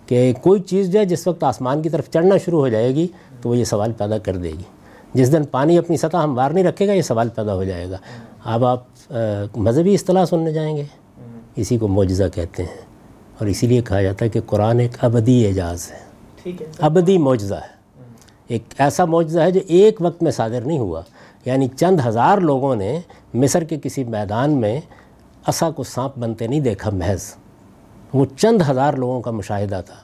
کہ 0.08 0.32
کوئی 0.42 0.60
چیز 0.60 0.92
جو 0.92 0.98
ہے 0.98 1.04
جس 1.04 1.26
وقت 1.26 1.44
آسمان 1.44 1.82
کی 1.82 1.88
طرف 1.88 2.10
چڑھنا 2.10 2.36
شروع 2.36 2.60
ہو 2.60 2.68
جائے 2.68 2.94
گی 2.94 3.06
تو 3.40 3.48
وہ 3.48 3.56
یہ 3.56 3.64
سوال 3.64 3.92
پیدا 3.92 4.18
کر 4.18 4.36
دے 4.36 4.50
گی۔ 4.50 4.62
جس 5.14 5.32
دن 5.32 5.44
پانی 5.44 5.78
اپنی 5.78 5.96
سطح 5.96 6.16
ہم 6.16 6.34
بار 6.34 6.50
نہیں 6.50 6.64
رکھے 6.64 6.86
گا 6.86 6.92
یہ 6.92 7.02
سوال 7.02 7.28
پیدا 7.28 7.54
ہو 7.54 7.64
جائے 7.64 7.90
گا۔ 7.90 7.96
اب 8.44 8.64
آپ 8.64 8.84
مذہبی 9.56 9.94
اصطلاح 9.94 10.24
سننے 10.24 10.52
جائیں 10.52 10.76
گے۔ 10.76 10.84
اسی 11.56 11.78
کو 11.78 11.88
معجزہ 11.88 12.24
کہتے 12.34 12.62
ہیں۔ 12.62 12.80
اور 13.38 13.46
اسی 13.46 13.66
لیے 13.66 13.82
کہا 13.82 14.02
جاتا 14.02 14.24
ہے 14.24 14.30
کہ 14.30 14.40
قرآن 14.46 14.80
ایک 14.80 15.04
ابدی 15.04 15.46
اعجاز 15.46 15.92
ہے۔ 15.92 15.98
ابدی 16.78 17.18
معجزہ 17.18 17.54
ہے۔ 17.54 17.82
ایک 18.48 18.64
ایسا 18.78 19.04
معجزہ 19.04 19.40
ہے 19.40 19.50
جو 19.50 19.60
ایک 19.66 19.96
وقت 20.00 20.22
میں 20.22 20.32
صادر 20.32 20.60
نہیں 20.60 20.78
ہوا۔ 20.78 21.02
یعنی 21.44 21.68
چند 21.76 22.00
ہزار 22.06 22.38
لوگوں 22.38 22.76
نے 22.76 23.00
مصر 23.34 23.64
کے 23.64 23.76
کسی 23.82 24.04
میدان 24.04 24.50
میں 24.50 24.80
عصا 25.46 25.70
کو 25.70 25.82
سانپ 25.82 26.18
بنتے 26.18 26.46
نہیں 26.46 26.60
دیکھا، 26.60 26.90
محض۔ 26.90 27.34
وہ 28.14 28.24
چند 28.36 28.62
ہزار 28.70 28.94
لوگوں 28.94 29.20
کا 29.20 29.30
مشاہدہ 29.30 29.80
تھا۔ 29.86 29.94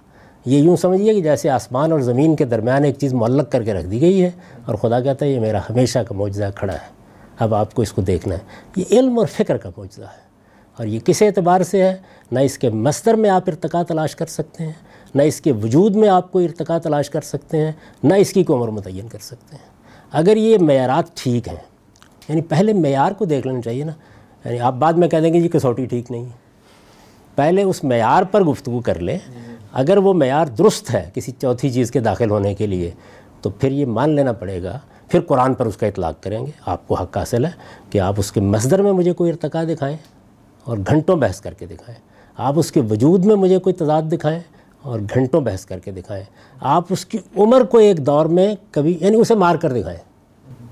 یہ 0.47 0.59
یوں 0.59 0.77
سمجھیے 0.77 1.15
کہ 1.15 1.21
جیسے 1.21 1.51
آسمان 1.51 1.93
اور 1.93 2.01
زمین 2.01 2.37
کے 2.37 2.45
درمیان 2.45 2.85
ایک 2.85 2.99
چیز 2.99 3.15
معلق 3.15 3.53
کر 3.53 3.63
کے 3.63 3.75
رکھ 3.75 3.87
دی 3.87 4.01
گئی 4.01 4.25
ہے 4.25 4.31
اور 4.67 4.75
خدا 4.75 5.01
کہتا 5.01 5.27
ہے 5.27 5.31
یہ 5.31 5.41
میرا 5.41 5.59
ہمیشہ 5.71 5.99
کا 5.99 6.15
معجزہ 6.15 6.45
کھڑا 6.55 6.73
ہے۔ 6.73 6.89
اب 7.39 7.55
آپ 7.55 7.75
کو 7.75 7.83
اس 7.83 7.93
کو 7.93 8.03
دیکھنا 8.03 8.35
ہے۔ 8.35 8.41
یہ 8.77 8.85
علم 8.91 9.19
اور 9.19 9.27
فکر 9.27 9.57
کا 9.57 9.71
معجزہ 9.77 10.05
ہے۔ 10.05 10.29
اور 10.77 10.87
یہ 10.87 10.99
کس 11.05 11.23
اعتبار 11.23 11.61
سے 11.61 11.83
ہے؟ 11.83 11.97
نہ 12.33 12.39
اس 12.39 12.59
کے 12.59 12.71
مستر 12.71 13.15
میں 13.15 13.31
آپ 13.31 13.43
ارتقا 13.47 13.83
تلاش 13.83 14.17
کر 14.17 14.27
سکتے 14.27 14.65
ہیں، 14.65 14.73
نہ 15.15 15.23
اس 15.23 15.41
کے 15.41 15.53
وجود 15.53 15.97
میں 15.97 16.09
آپ 16.09 16.33
کو 16.33 16.39
ارتقا 16.39 16.79
تلاش 16.79 17.11
کر 17.11 17.21
سکتے 17.21 17.57
ہیں، 17.57 17.73
نہ 18.03 18.15
اس 18.15 18.33
کی 18.33 18.45
کوئی 18.45 18.59
عمر 18.59 18.69
متعین 18.69 19.09
کر 19.09 19.19
سکتے 19.19 19.57
ہیں۔ 19.57 19.71
اگر 20.13 20.37
یہ 20.37 20.59
معیارات 20.61 21.05
ٹھیک 21.15 21.49
ہیں 21.49 21.57
یعنی 22.29 22.43
پہلے 22.43 22.73
معیار 22.73 23.13
کو 23.13 23.25
دیکھ 23.25 23.47
لینا 23.47 23.61
چاہیے 23.61 23.85
نا۔ 23.85 23.93
یعنی 24.45 24.61
آپ 24.61 24.75
بعد 24.75 24.93
میں 24.93 25.09
کہہ 25.09 25.19
دیں 25.19 25.35
گے 25.35 25.41
جی 25.41 25.49
کسوٹی 25.49 25.87
ٹھیک 25.87 26.11
نہیں 26.11 26.25
ہے۔ 26.25 26.49
پہلے 27.35 27.63
اس 27.63 27.85
معیار 27.85 28.23
پر 28.23 28.45
گفتگو 28.45 28.81
کر 28.81 28.99
لیں۔ 28.99 29.19
اگر 29.73 29.97
وہ 29.97 30.15
معیار 30.15 30.47
درست 30.47 30.95
ہے 30.95 31.11
کسی 31.15 31.33
چوتھی 31.33 31.71
چیز 31.71 31.91
کے 31.91 32.01
داخل 32.01 32.31
ہونے 32.31 32.55
کے 32.55 32.67
لیے، 32.67 32.91
تو 33.41 33.51
پھر 33.51 33.73
یہ 33.73 33.87
مان 33.87 34.11
لینا 34.11 34.33
پڑے 34.33 34.63
گا۔ 34.63 34.79
پھر 35.09 35.21
قرآن 35.21 35.55
پر 35.55 35.67
اس 35.67 35.77
کا 35.77 35.87
اطلاق 35.87 36.23
کریں 36.23 36.47
گے۔ 36.47 36.51
آپ 36.67 36.89
کو 36.89 36.95
حق 36.95 37.17
حاصل 37.17 37.45
ہے 37.45 37.51
کہ 37.91 38.01
آپ 38.01 38.15
اس 38.19 38.33
کے 38.33 38.41
مصدر 38.41 38.83
میں 38.83 38.93
مجھے 38.93 39.13
کوئی 39.13 39.31
ارتقا 39.31 39.65
دکھائیں 39.65 39.97
اور 40.65 40.79
گھنٹوں 40.79 41.17
بحث 41.17 41.41
کر 41.41 41.55
کے 41.55 41.67
دکھائیں۔ 41.67 42.01
آپ 42.37 42.53
اس 42.57 42.73
کے 42.73 42.81
وجود 42.81 43.25
میں 43.25 43.37
مجھے 43.37 43.59
کوئی 43.59 43.75
تضاد 43.75 44.03
دکھائیں 44.03 44.41
اور 44.83 45.01
گھنٹوں 45.15 45.41
بحث 45.41 45.67
کر 45.67 45.79
کے 45.79 45.91
دکھائیں۔ 45.91 46.25
آپ 46.61 46.85
اس 46.91 47.07
کی 47.07 47.19
عمر 47.37 47.61
کو 47.61 47.79
ایک 47.79 48.07
دور 48.07 48.27
میں 48.27 48.55
کبھی 48.71 48.99
یعنی 49.01 49.17
اسے 49.17 49.35
مار 49.35 49.57
کر 49.57 49.73
دکھائیں۔ 49.73 50.08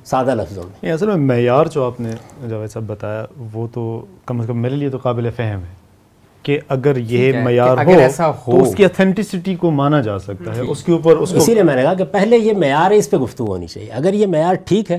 سادہ 0.07 0.35
لفظوں 0.35 0.63
میں۔ 0.63 0.93
اصل 0.93 1.07
میں 1.07 1.17
معیار 1.17 1.67
جو 1.67 1.85
آپ 1.85 2.01
نے 2.01 2.11
جب 2.49 2.57
صاحب 2.73 2.85
بتایا 2.87 3.25
وہ 3.53 3.67
تو 3.73 4.05
کم 4.27 4.41
از 4.41 4.47
کم 4.47 4.59
میرے 4.63 4.77
لیے 4.77 4.91
تو 4.91 4.99
قابل 4.99 5.31
فہم 5.37 5.61
ہے 5.61 5.75
کہ 6.43 6.59
اگر 6.69 6.97
یہ 6.97 7.41
معیار 7.43 7.79
ہو 7.79 8.29
تو 8.47 8.63
اس 8.63 8.75
کی 8.75 8.85
اتھینٹسٹی 8.85 9.55
کو 9.55 9.71
مانا 9.71 10.01
جا 10.01 10.19
سکتا 10.19 10.57
ہے۔ 10.57 10.61
اس 10.61 10.85
کے 10.85 10.93
اوپر 10.93 11.17
اس 11.17 11.35
اسی 11.35 11.55
لیے 11.55 11.63
میں 11.63 11.77
نے 11.77 11.83
کہا 11.83 11.95
کہ 11.95 12.05
پہلے 12.05 12.37
یہ 12.37 12.53
معیار 12.53 12.91
ہے 12.91 12.97
اس 12.97 13.11
پہ 13.11 13.17
گفتگو 13.17 13.47
ہونی 13.47 13.67
چاہیے۔ 13.67 13.91
اگر 13.91 14.13
یہ 14.15 14.27
معیار 14.27 14.55
ٹھیک 14.55 14.91
ہے 14.91 14.99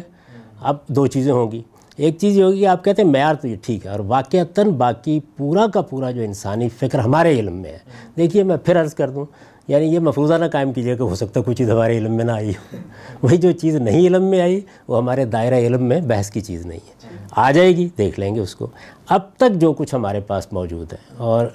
اب 0.62 0.78
دو 0.88 1.08
چیزیں 1.08 1.34
ہوں 1.34 1.52
گی۔ 1.52 1.62
ایک 1.98 2.18
چیز 2.18 2.38
یہ 2.38 2.44
ہوگی 2.44 2.60
کہ 2.60 2.68
آپ 2.68 2.84
کہتے 2.84 3.02
ہیں 3.02 3.10
معیار 3.10 3.36
تو 3.36 3.48
یہ 3.48 3.56
ٹھیک 3.62 3.86
ہے 3.86 3.92
اور 3.92 4.00
واقعتاً 4.00 4.70
باقی 4.70 5.20
پورا 5.38 5.66
کا 5.74 5.82
پورا 5.82 6.12
جو 6.12 6.22
انسانی 6.22 6.70
فکر 6.70 7.00
ہمارے 7.00 7.40
علم 7.40 7.54
میں 7.54 7.72
ہے۔ 7.72 7.78
دیکھیے 8.18 8.44
میں 8.44 8.58
پھر 8.58 8.82
عرض 8.82 8.94
کر 8.94 9.10
دوں 9.10 9.26
یعنی 9.68 9.86
یہ 9.86 10.00
مفروضہ 10.00 10.34
نہ 10.34 10.46
قائم 10.52 10.72
کیجیے 10.74 10.96
کہ 10.96 11.02
ہو 11.02 11.16
سکتا 11.16 11.40
ہے 11.40 11.44
کوئی 11.46 11.56
چیز 11.56 11.70
ہمارے 11.72 11.98
علم 11.98 12.16
میں 12.16 12.26
نہ 12.26 12.32
آئی 12.32 12.50
ہو۔ 12.50 12.78
وہی 13.22 13.38
جو 13.38 13.52
چیز 13.52 13.76
نہیں 13.76 14.08
علم 14.08 14.24
میں 14.24 14.42
آئی، 14.42 14.60
وہ 14.88 14.98
ہمارے 14.98 15.26
دائرہ 15.26 15.60
علم 15.68 15.84
میں 15.84 16.00
بحث 16.02 16.30
کی 16.32 16.42
چیز 16.42 16.66
نہیں 16.66 16.80
ہے۔ 16.80 17.16
آ 17.36 17.50
جائے 17.52 17.76
گی، 17.78 17.88
دیکھ 17.98 18.20
لیں 18.20 18.34
گے 18.36 18.40
اس 18.40 18.56
کو۔ 18.56 18.68
اب 19.10 19.22
تک 19.38 19.60
جو 19.62 19.74
کچھ 19.74 19.96
ہمارے 19.96 20.20
پاس 20.28 20.52
موجود 20.54 20.94
ہے، 20.94 20.98
اور 21.18 21.48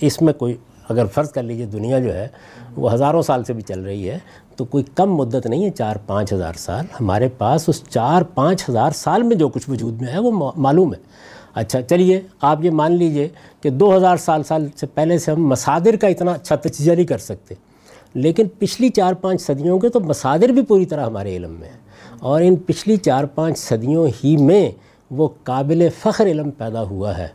اس 0.00 0.20
میں 0.22 0.32
کوئی 0.32 0.56
اگر 0.88 1.06
فرض 1.06 1.30
کر 1.30 1.42
لیجیے 1.42 1.66
دنیا 1.66 1.98
جو 1.98 2.14
ہے، 2.14 2.26
وہ 2.76 2.92
ہزاروں 2.92 3.22
سال 3.22 3.44
سے 3.44 3.52
بھی 3.52 3.62
چل 3.62 3.80
رہی 3.80 4.08
ہے۔ 4.10 4.18
تو 4.56 4.64
کوئی 4.64 4.84
کم 4.94 5.14
مدت 5.14 5.46
نہیں 5.46 5.64
ہے، 5.64 5.70
چار 5.70 5.96
پانچ 6.06 6.32
ہزار 6.32 6.52
سال۔ 6.52 6.84
ہمارے 7.00 7.28
پاس 7.28 7.68
اس 7.68 7.82
چار 7.88 8.22
پانچ 8.22 8.68
ہزار 8.68 8.90
سال 8.90 9.22
میں 9.22 9.36
جو 9.36 9.48
کچھ 9.48 9.70
وجود 9.70 10.02
میں 10.02 10.12
ہے، 10.12 10.18
وہ 10.18 10.52
معلوم 10.56 10.94
ہے۔ 10.94 10.98
اچھا 11.54 11.82
چلیے، 11.82 12.20
آپ 12.40 12.64
یہ 12.64 12.70
مان 12.70 12.92
لیجیے 12.92 13.28
کہ 13.60 13.70
دو 13.70 13.96
ہزار 13.96 14.16
سال 14.16 14.42
سال 14.42 14.66
سے 14.76 14.86
پہلے 14.86 15.18
سے 15.18 15.30
ہم 15.30 15.48
مصادر 15.48 15.96
کا 15.96 16.06
اتنا 16.06 16.32
اچھا 16.32 16.56
تجزیہ 16.56 16.92
نہیں 16.92 17.06
کر 17.06 17.18
سکتے۔ 17.18 17.54
لیکن 18.14 18.46
پچھلی 18.58 18.88
چار 18.88 19.12
پانچ 19.12 19.40
صدیوں 19.40 19.78
کے 19.78 19.88
تو 19.88 20.00
مصادر 20.00 20.48
بھی 20.48 20.62
پوری 20.62 20.86
طرح 20.86 21.06
ہمارے 21.06 21.36
علم 21.36 21.50
میں 21.50 21.68
ہیں۔ 21.68 21.78
اور 22.20 22.42
ان 22.42 22.56
پچھلی 22.56 22.96
چار 22.96 23.24
پانچ 23.24 23.58
صدیوں 23.58 24.08
ہی 24.24 24.36
میں 24.36 24.70
وہ 25.10 25.28
قابل 25.42 25.88
فخر 25.98 26.26
علم 26.26 26.50
پیدا 26.50 26.82
ہوا 26.82 27.18
ہے، 27.18 27.28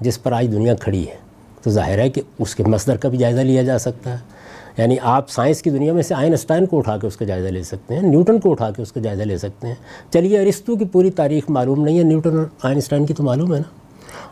جس 0.00 0.22
پر 0.22 0.32
آج 0.32 0.48
دنیا 0.52 0.74
کھڑی 0.74 1.08
ہے۔ 1.08 1.16
تو 1.62 1.70
ظاہر 1.70 1.98
ہے 1.98 2.10
کہ 2.10 2.22
اس 2.38 2.54
کے 2.54 2.64
مصدر 2.64 2.96
کا 2.96 3.08
بھی 3.08 3.18
جائزہ 3.18 3.40
لیا 3.40 3.62
جا 3.62 3.78
سکتا 3.78 4.12
ہے۔ 4.12 4.37
یعنی 4.78 4.96
آپ 5.02 5.30
سائنس 5.30 5.62
کی 5.62 5.70
دنیا 5.70 5.92
میں 5.92 6.02
سے 6.02 6.14
آئنسٹائن 6.14 6.66
کو 6.66 6.78
اٹھا 6.78 6.96
کے 6.96 7.06
اس 7.06 7.16
کا 7.16 7.24
جائزہ 7.24 7.48
لے 7.48 7.62
سکتے 7.62 7.94
ہیں، 7.94 8.02
نیوٹن 8.02 8.40
کو 8.40 8.50
اٹھا 8.52 8.70
کے 8.70 8.82
اس 8.82 8.92
کا 8.92 9.00
جائزہ 9.00 9.22
لے 9.22 9.38
سکتے 9.38 9.66
ہیں۔ 9.66 9.74
چلیے 10.10 10.40
ارستو 10.40 10.76
کی 10.76 10.84
پوری 10.84 11.10
تاریخ 11.10 11.50
معلوم 11.50 11.84
نہیں 11.84 11.98
ہے، 11.98 12.02
نیوٹن 12.02 12.38
اور 12.38 12.46
آئنسٹائن 12.62 13.06
کی 13.06 13.14
تو 13.14 13.22
معلوم 13.22 13.54
ہے 13.54 13.58
نا۔ 13.58 13.76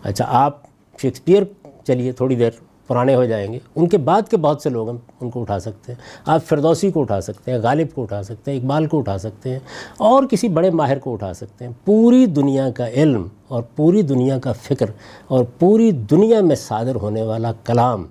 اچھا 0.02 0.24
آپ 0.28 0.62
شیکسپیئر، 1.02 1.42
چلیے، 1.84 2.12
تھوڑی 2.12 2.36
دیر 2.36 2.50
پرانے 2.86 3.14
ہو 3.14 3.24
جائیں 3.24 3.52
گے۔ 3.52 3.58
ان 3.76 3.88
کے 3.88 3.98
بعد 3.98 4.28
کے 4.30 4.36
بہت 4.36 4.62
سے 4.62 4.70
لوگ 4.70 4.88
ہم 4.90 4.96
ان 5.20 5.30
کو 5.30 5.40
اٹھا 5.40 5.58
سکتے 5.58 5.92
ہیں۔ 5.92 6.00
آپ 6.26 6.44
فردوسی 6.44 6.90
کو 6.90 7.00
اٹھا 7.00 7.20
سکتے 7.20 7.50
ہیں، 7.50 7.58
غالب 7.58 7.94
کو 7.94 8.02
اٹھا 8.02 8.22
سکتے 8.22 8.50
ہیں، 8.50 8.58
اقبال 8.58 8.86
کو 8.86 8.98
اٹھا 8.98 9.18
سکتے 9.18 9.50
ہیں، 9.50 9.58
اور 9.96 10.24
کسی 10.24 10.48
بڑے 10.48 10.70
ماہر 10.70 10.98
کو 10.98 11.12
اٹھا 11.12 11.32
سکتے 11.34 11.64
ہیں۔ 11.64 11.72
پوری 11.84 12.26
دنیا 12.26 12.70
کا 12.70 12.88
علم 12.88 13.26
اور 13.48 13.62
پوری 13.76 14.02
دنیا 14.02 14.38
کا 14.38 14.52
فکر 14.52 14.86
اور 15.28 15.44
پوری 15.58 15.90
دنیا 15.90 16.40
میں 16.40 16.56
صادر 16.56 16.94
ہونے 16.94 17.22
والا 17.22 17.52
کلام 17.64 18.06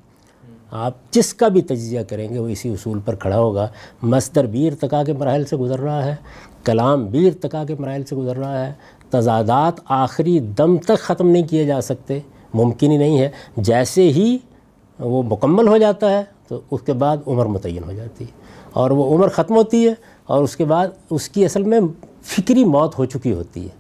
آپ 0.78 0.94
جس 1.12 1.34
کا 1.34 1.48
بھی 1.48 1.62
تجزیہ 1.62 2.02
کریں 2.02 2.30
گے 2.30 2.40
وہ 2.40 2.48
اسی 2.48 2.70
اصول 2.70 3.00
پر 3.06 3.16
کھڑا 3.16 3.38
ہوگا۔ 3.38 3.68
مصدر 4.02 4.46
بھی 4.46 4.68
ارتقاء 4.68 5.04
کے 5.04 5.14
مراحل 5.14 5.46
سے 5.46 5.56
گزر 5.58 5.80
رہا 5.80 6.06
ہے، 6.06 6.16
کلام 6.64 7.06
بھی 7.06 7.28
ارتقاء 7.28 7.64
کے 7.64 7.76
مراحل 7.80 8.04
سے 8.04 8.16
گزر 8.16 8.38
رہا 8.38 8.68
ہے۔ 8.68 8.74
تضادات 9.10 9.74
آخری 9.86 10.40
دم 10.40 10.78
تک 10.78 11.00
ختم 11.00 11.28
نہیں 11.28 11.44
کیے 11.44 11.66
جا 11.66 11.82
سکتے، 11.82 12.20
ممکن 12.54 12.92
ہی 12.92 12.98
نہیں 12.98 13.20
ہے۔ 13.20 13.30
جیسے 13.58 14.04
ہی 14.04 14.38
وہ 15.00 15.24
مکمل 15.24 15.68
ہو 15.68 15.78
جاتا 15.78 16.12
ہے 16.12 16.24
تو 16.48 16.62
اس 16.72 16.82
کے 16.82 16.94
بعد 16.94 17.18
عمر 17.28 17.46
متعین 17.46 17.84
ہو 17.84 17.92
جاتی 17.92 18.26
ہے 18.26 18.32
اور 18.74 18.92
وہ 18.92 19.16
عمر 19.16 19.28
ختم 19.28 19.56
ہوتی 19.56 19.88
ہے 19.88 19.94
اور 20.26 20.44
اس 20.44 20.56
کے 20.58 20.66
بعد 20.66 20.88
اس 21.10 21.30
کی 21.30 21.46
اصل 21.46 21.64
میں 21.64 21.80
فکری 22.22 22.66
موت 22.66 23.00
ہو 23.00 23.06
چکی 23.06 23.34
ہوتی 23.34 23.64
ہے۔ 23.64 23.76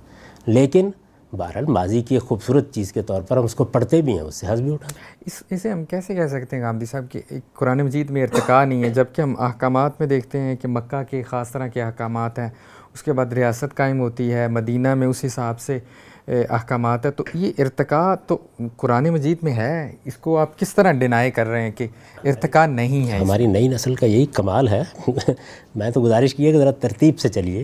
لیکن 0.45 0.89
بہرحال 1.36 1.65
ماضی 1.65 2.02
کی 2.02 2.15
ایک 2.15 2.24
خوبصورت 2.24 2.74
چیز 2.74 2.93
کے 2.93 3.02
طور 3.02 3.21
پر 3.21 3.38
ہم 3.38 3.43
اس 3.43 3.56
کو 3.56 3.63
پڑھتے 3.63 4.02
بھی 4.02 4.13
ہیں 4.13 4.19
اس 4.19 4.36
سے 4.36 4.48
حس 4.54 4.60
بھی 4.60 4.74
اٹھا 4.74 4.88
اس 5.26 5.43
اسے 5.50 5.71
ہم 5.71 5.86
کیسے 5.86 6.15
کہہ 6.15 6.28
سکتے 6.28 6.56
ہیں 6.56 6.63
گاندھی 6.63 6.86
صاحب 6.86 7.06
کہ 7.12 7.21
قرآن 7.54 7.82
مجید 7.82 8.10
میں 8.10 8.24
ارتقاء 8.24 8.65
نہیں 8.65 8.84
ہے 8.84 8.89
جبکہ 8.89 9.21
ہم 9.21 9.36
احکامات 9.39 10.00
میں 10.00 10.08
دیکھتے 10.08 10.39
ہیں 10.39 10.56
کہ 10.56 10.67
مکہ 10.67 11.04
کے 11.04 11.24
خاص 11.24 11.52
طرح 11.52 11.67
کے 11.67 11.82
احکامات 11.82 12.39
ہیں 12.39 12.50
اس 12.93 13.04
کے 13.04 13.13
بعد 13.13 13.34
ریاست 13.34 13.76
قائم 13.76 14.00
ہوتی 14.00 14.34
ہے 14.34 14.48
مدینہ 14.48 14.95
میں 14.95 15.08
اس 15.08 15.26
حساب 15.26 15.60
سے 15.60 15.80
احکامات 16.28 17.06
ہے 17.06 17.12
تو 17.12 17.24
یہ 17.34 17.52
ارتقاء 17.58 18.15
تو 18.28 18.38
قرآن 18.78 19.10
مجید 19.10 19.38
میں 19.41 19.54
ہے 19.54 19.91
اس 20.06 20.17
کو 20.17 20.38
آپ 20.38 20.60
کس 20.60 20.76
طرح 20.76 20.91
ڈینائی 20.91 21.32
کر 21.32 21.48
رہے 21.48 21.62
ہیں 21.62 21.71
کہ 21.71 21.88
ارتقاء 22.24 22.65
نہیں 22.65 23.12
ہے؟ 23.12 23.17
ہماری 23.17 23.48
نئی 23.48 23.67
نسل 23.67 23.95
کا 23.95 24.06
یہی 24.06 24.26
کمال 24.26 24.67
ہے۔ 24.67 24.84
میں 25.76 25.89
تو 25.89 26.02
گزارش 26.02 26.36
کی 26.36 26.48
ہے 26.48 26.52
کہ 26.52 26.58
ذرا 26.58 26.71
ترتیب 26.71 27.19
سے 27.19 27.30
چلیے۔ 27.30 27.63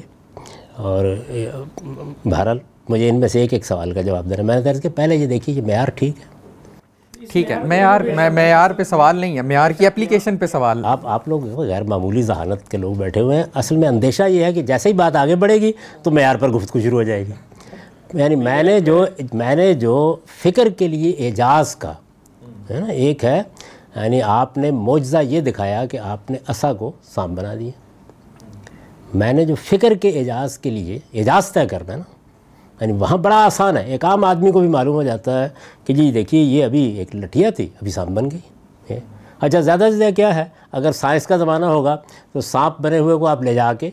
اور 0.73 1.05
بہرحال 2.25 2.57
مجھے 2.91 3.09
ان 3.09 3.19
میں 3.19 3.27
سے 3.27 3.41
ایک 3.41 3.53
ایک 3.53 3.65
سوال 3.65 3.91
کا 3.91 4.01
جواب 4.01 4.29
دینا 4.29 4.43
میں 4.43 4.61
نے 4.61 4.73
کہ 4.73 4.89
پہلے 4.89 5.15
یہ 5.15 5.27
دیکھیے 5.27 5.55
کہ 5.55 5.61
معیار 5.61 5.87
ٹھیک 5.87 6.13
ہے۔ 6.19 6.41
ٹھیک 7.31 7.51
ہے 7.51 7.63
معیار 7.63 8.01
معیار 8.33 8.71
پہ 8.71 8.83
سوال 8.83 9.15
نہیں 9.15 9.37
ہے 9.37 9.41
معیار 9.41 9.71
کی 9.71 9.87
اپلیکیشن 9.87 10.37
پہ 10.37 10.45
سوال۔ 10.45 10.85
آپ 10.85 11.07
آپ 11.07 11.27
لوگ 11.27 11.59
غیر 11.59 11.83
معمولی 11.83 12.21
ذہانت 12.21 12.71
کے 12.71 12.77
لوگ 12.77 12.93
بیٹھے 12.93 13.21
ہوئے 13.21 13.37
ہیں۔ 13.37 13.43
اصل 13.53 13.75
میں 13.75 13.87
اندیشہ 13.87 14.23
یہ 14.23 14.43
ہے 14.43 14.53
کہ 14.53 14.61
جیسے 14.61 14.89
ہی 14.89 14.93
بات 14.93 15.15
آگے 15.15 15.35
بڑھے 15.35 15.55
گی 15.61 15.71
تو 16.03 16.11
معیار 16.11 16.35
پر 16.35 16.49
گفتگو 16.49 16.79
شروع 16.81 16.97
ہو 16.97 17.03
جائے 17.03 17.27
گی۔ 17.27 17.31
یعنی 18.13 18.35
میں 18.35 18.63
نے 18.63 18.79
جو 18.79 19.05
میں 19.33 19.55
نے 19.55 19.73
جو 19.73 20.15
فکر 20.43 20.69
کے 20.69 20.87
لیے 20.87 21.11
اعجاز 21.19 21.75
کا 21.75 21.93
ہے 22.69 22.79
نا 22.79 22.85
ایک 22.85 23.25
ہے 23.25 23.41
یعنی 23.95 24.21
آپ 24.21 24.57
نے 24.57 24.71
معجزہ 24.71 25.17
یہ 25.23 25.41
دکھایا 25.41 25.85
کہ 25.85 25.97
آپ 25.97 26.31
نے 26.31 26.37
عصا 26.47 26.73
کو 26.73 26.91
سام 27.15 27.35
بنا 27.35 27.53
دیا۔ 27.55 27.71
میں 29.13 29.33
نے 29.33 29.45
جو 29.45 29.55
فکر 29.55 29.93
کے 29.93 30.09
اعجاز 30.09 30.57
کے 30.57 30.69
لیے 30.69 30.99
اعجاز 31.13 31.51
طے 31.51 31.65
کرنا 31.65 31.93
ہے 31.93 31.97
نا 31.97 32.03
یعنی 32.81 32.93
وہاں 32.93 33.17
بڑا 33.17 33.45
آسان 33.45 33.77
ہے۔ 33.77 33.83
ایک 33.83 34.05
عام 34.05 34.23
آدمی 34.23 34.51
کو 34.51 34.59
بھی 34.59 34.67
معلوم 34.67 34.95
ہو 34.95 35.03
جاتا 35.03 35.43
ہے 35.43 35.49
کہ 35.85 35.93
جی 35.93 36.11
دیکھیے 36.11 36.41
یہ 36.41 36.65
ابھی 36.65 36.81
ایک 36.81 37.15
لٹھیا 37.15 37.49
تھی 37.49 37.65
ابھی 37.65 37.91
سام 37.91 38.13
بن 38.13 38.31
گئی۔ 38.31 38.39
اچھا 39.39 39.59
زیادہ 39.59 39.87
سے 39.91 39.97
زیادہ 39.97 40.13
کیا 40.13 40.35
ہے؟ 40.35 40.45
اگر 40.71 40.91
سائنس 40.91 41.27
کا 41.27 41.37
زمانہ 41.37 41.65
ہوگا 41.65 41.97
تو 42.33 42.41
سانپ 42.41 42.81
بنے 42.81 42.99
ہوئے 42.99 43.15
کو 43.15 43.27
آپ 43.27 43.43
لے 43.43 43.53
جا 43.53 43.73
کے 43.73 43.89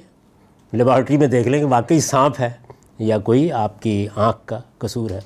لیبارٹری 0.73 1.17
میں 1.17 1.27
دیکھ 1.27 1.49
لیں 1.49 1.59
کہ 1.59 1.65
واقعی 1.65 2.01
سانپ 2.01 2.35
ہے 2.41 2.51
یا 2.99 3.19
کوئی 3.19 3.53
آپ 3.53 3.83
کی 3.83 4.09
آنکھ 4.17 4.39
کا 4.45 4.61
قصور 4.79 5.11
ہے۔ 5.11 5.21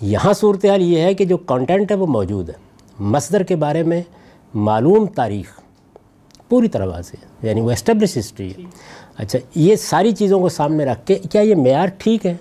یہاں 0.00 0.32
صورتحال 0.32 0.82
یہ 0.82 1.00
ہے 1.00 1.14
کہ 1.14 1.24
جو 1.24 1.36
کانٹینٹ 1.36 1.90
ہے 1.90 1.96
وہ 1.96 2.06
موجود 2.06 2.48
ہے۔ 2.48 2.54
مصدر 3.00 3.42
کے 3.42 3.56
بارے 3.56 3.82
میں 3.82 4.02
معلوم 4.54 5.06
تاریخ 5.06 5.60
پوری 6.48 6.68
طرح 6.68 7.02
سے 7.02 7.16
یعنی 7.42 7.60
وہ 7.60 7.70
اسٹیبلش 7.70 8.18
ہسٹری 8.18 8.50
ہے۔ 8.50 8.62
اچھا 9.16 9.38
یہ 9.54 9.76
ساری 9.76 10.12
چیزوں 10.12 10.40
کو 10.40 10.48
سامنے 10.48 10.84
رکھ 10.84 11.06
کے 11.06 11.14
کیا 11.14 11.40
یہ 11.40 11.54
معیار 11.54 11.86
ٹھیک 11.98 12.26
ہے؟ 12.26 12.36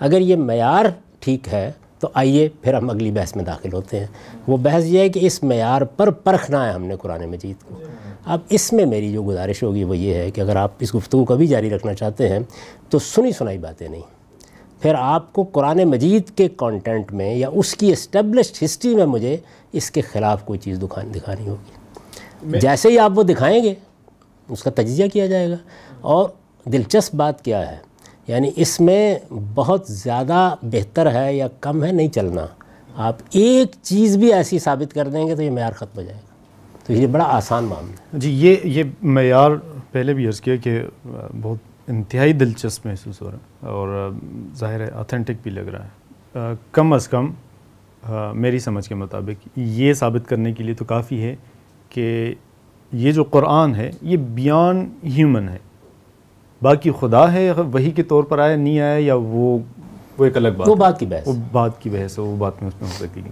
اگر 0.00 0.20
یہ 0.20 0.36
معیار 0.36 0.84
ٹھیک 1.20 1.48
ہے 1.52 1.72
تو 1.98 2.08
آئیے 2.14 2.48
پھر 2.62 2.74
ہم 2.74 2.90
اگلی 2.90 3.10
بحث 3.10 3.36
میں 3.36 3.44
داخل 3.44 3.72
ہوتے 3.72 4.00
ہیں۔ 4.00 4.06
وہ 4.46 4.56
بحث 4.56 4.84
یہ 4.84 4.98
ہے 4.98 5.08
کہ 5.08 5.20
اس 5.22 5.42
معیار 5.42 5.82
پر 5.82 6.10
پرکھنا 6.10 6.68
ہے 6.68 6.72
ہم 6.72 6.84
نے 6.84 6.96
قرآن 6.96 7.26
مجید 7.26 7.68
کو۔ 7.68 7.74
اب 8.24 8.40
اس 8.50 8.72
میں 8.72 8.86
میری 8.86 9.12
جو 9.12 9.22
گزارش 9.22 9.62
ہوگی 9.62 9.84
وہ 9.84 9.96
یہ 9.96 10.14
ہے 10.14 10.30
کہ 10.30 10.40
اگر 10.40 10.56
آپ 10.56 10.70
اس 10.80 10.94
گفتگو 10.94 11.24
کو 11.24 11.36
بھی 11.36 11.46
جاری 11.46 11.70
رکھنا 11.70 11.94
چاہتے 11.94 12.28
ہیں 12.28 12.38
تو 12.88 12.98
سنی 12.98 13.32
سنائی 13.32 13.58
باتیں 13.58 13.88
نہیں۔ 13.88 14.02
پھر 14.82 14.94
آپ 14.98 15.32
کو 15.32 15.42
قرآن 15.42 15.84
مجید 15.84 16.30
کے 16.30 16.48
کانٹینٹ 16.56 17.12
میں 17.12 17.34
یا 17.34 17.48
اس 17.52 17.74
کی 17.74 17.92
اسٹیبلشڈ 17.92 18.64
ہسٹری 18.64 18.94
میں 18.94 19.06
مجھے 19.06 19.36
اس 19.72 19.90
کے 19.90 20.00
خلاف 20.00 20.44
کوئی 20.44 20.58
چیز 20.58 20.78
دکھانی 20.82 21.10
دکھانی 21.10 21.48
ہوگی۔ 21.48 21.70
جیسے 22.58 22.88
ہی 22.88 22.98
آپ 22.98 23.12
وہ 23.14 23.22
دکھائیں 23.22 23.64
گے 23.64 23.74
اس 24.48 24.62
کا 24.62 24.70
تجزیہ 24.70 25.06
کیا 25.08 25.26
جائے 25.26 25.50
گا۔ 25.50 25.56
اور 26.00 26.28
دلچسپ 26.64 27.14
بات 27.14 27.44
کیا 27.44 27.72
ہے؟ 27.72 27.87
یعنی 28.28 28.50
اس 28.56 28.80
میں 28.80 29.18
بہت 29.54 29.86
زیادہ 29.88 30.54
بہتر 30.62 31.12
ہے 31.12 31.34
یا 31.36 31.48
کم 31.60 31.84
ہے 31.84 31.92
نہیں 31.92 32.08
چلنا۔ 32.08 32.46
آپ 32.96 33.16
ایک 33.30 33.68
چیز 33.82 34.16
بھی 34.16 34.32
ایسی 34.32 34.58
ثابت 34.58 34.94
کر 34.94 35.08
دیں 35.08 35.26
گے 35.26 35.36
تو 35.36 35.42
یہ 35.42 35.50
معیار 35.50 35.72
ختم 35.72 35.96
ہو 35.96 36.02
جائے 36.02 36.16
گا۔ 36.16 36.26
تو 36.86 36.92
یہ 36.92 37.06
بڑا 37.06 37.24
آسان 37.24 37.64
معاملہ 37.64 37.92
ہے۔ 37.92 38.18
جی 38.18 38.30
یہ 38.30 38.56
یہ 38.64 38.82
معیار 39.02 39.50
پہلے 39.92 40.14
بھی 40.14 40.26
عرض 40.26 40.40
کیا 40.40 40.56
کہ 40.56 40.82
بہت 41.42 41.58
انتہائی 41.88 42.32
دلچسپ 42.32 42.86
محسوس 42.86 43.22
ہو 43.22 43.30
رہا 43.30 43.38
ہے 43.38 43.68
اور 43.68 44.10
ظاہر 44.56 44.80
ہے 44.80 44.88
اتھینٹک 44.94 45.42
بھی 45.42 45.50
لگ 45.50 45.68
رہا 45.72 45.84
ہے۔ 45.84 46.54
کم 46.72 46.92
از 46.92 47.08
کم 47.08 47.30
میری 48.34 48.58
سمجھ 48.58 48.88
کے 48.88 48.94
مطابق 48.94 49.48
یہ 49.56 49.92
ثابت 49.92 50.28
کرنے 50.28 50.52
کے 50.52 50.64
لیے 50.64 50.74
تو 50.74 50.84
کافی 50.84 51.22
ہے 51.22 51.36
کہ 51.88 52.34
یہ 52.92 53.12
جو 53.12 53.24
قرآن 53.24 53.74
ہے، 53.74 53.90
یہ 54.02 54.16
بیان 54.16 54.88
ہیومن 55.04 55.48
ہے۔ 55.48 55.58
باقی 56.62 56.90
خدا 57.00 57.32
ہے 57.32 57.50
وہی 57.72 57.90
کے 57.90 58.02
طور 58.02 58.24
پر 58.24 58.38
آیا 58.38 58.56
نہیں 58.56 58.80
آیا 58.80 58.96
یا 58.98 59.14
وہ 59.14 59.58
وہ 60.18 60.24
ایک 60.24 60.36
الگ 60.36 60.48
بات 60.56 60.68
وہ 60.68 60.74
بات 60.74 61.00
کی 61.00 61.06
بحث 61.06 61.28
وہ 61.28 61.32
بات 61.52 61.80
کی 61.80 61.90
بحث 61.90 62.18
ہے 62.18 62.24
وہ 62.24 62.36
بات 62.36 62.62
میں 62.62 62.68
اس 62.68 62.82
میں 62.82 62.90
ہو 62.90 63.06
سکے 63.06 63.20
گی 63.24 63.30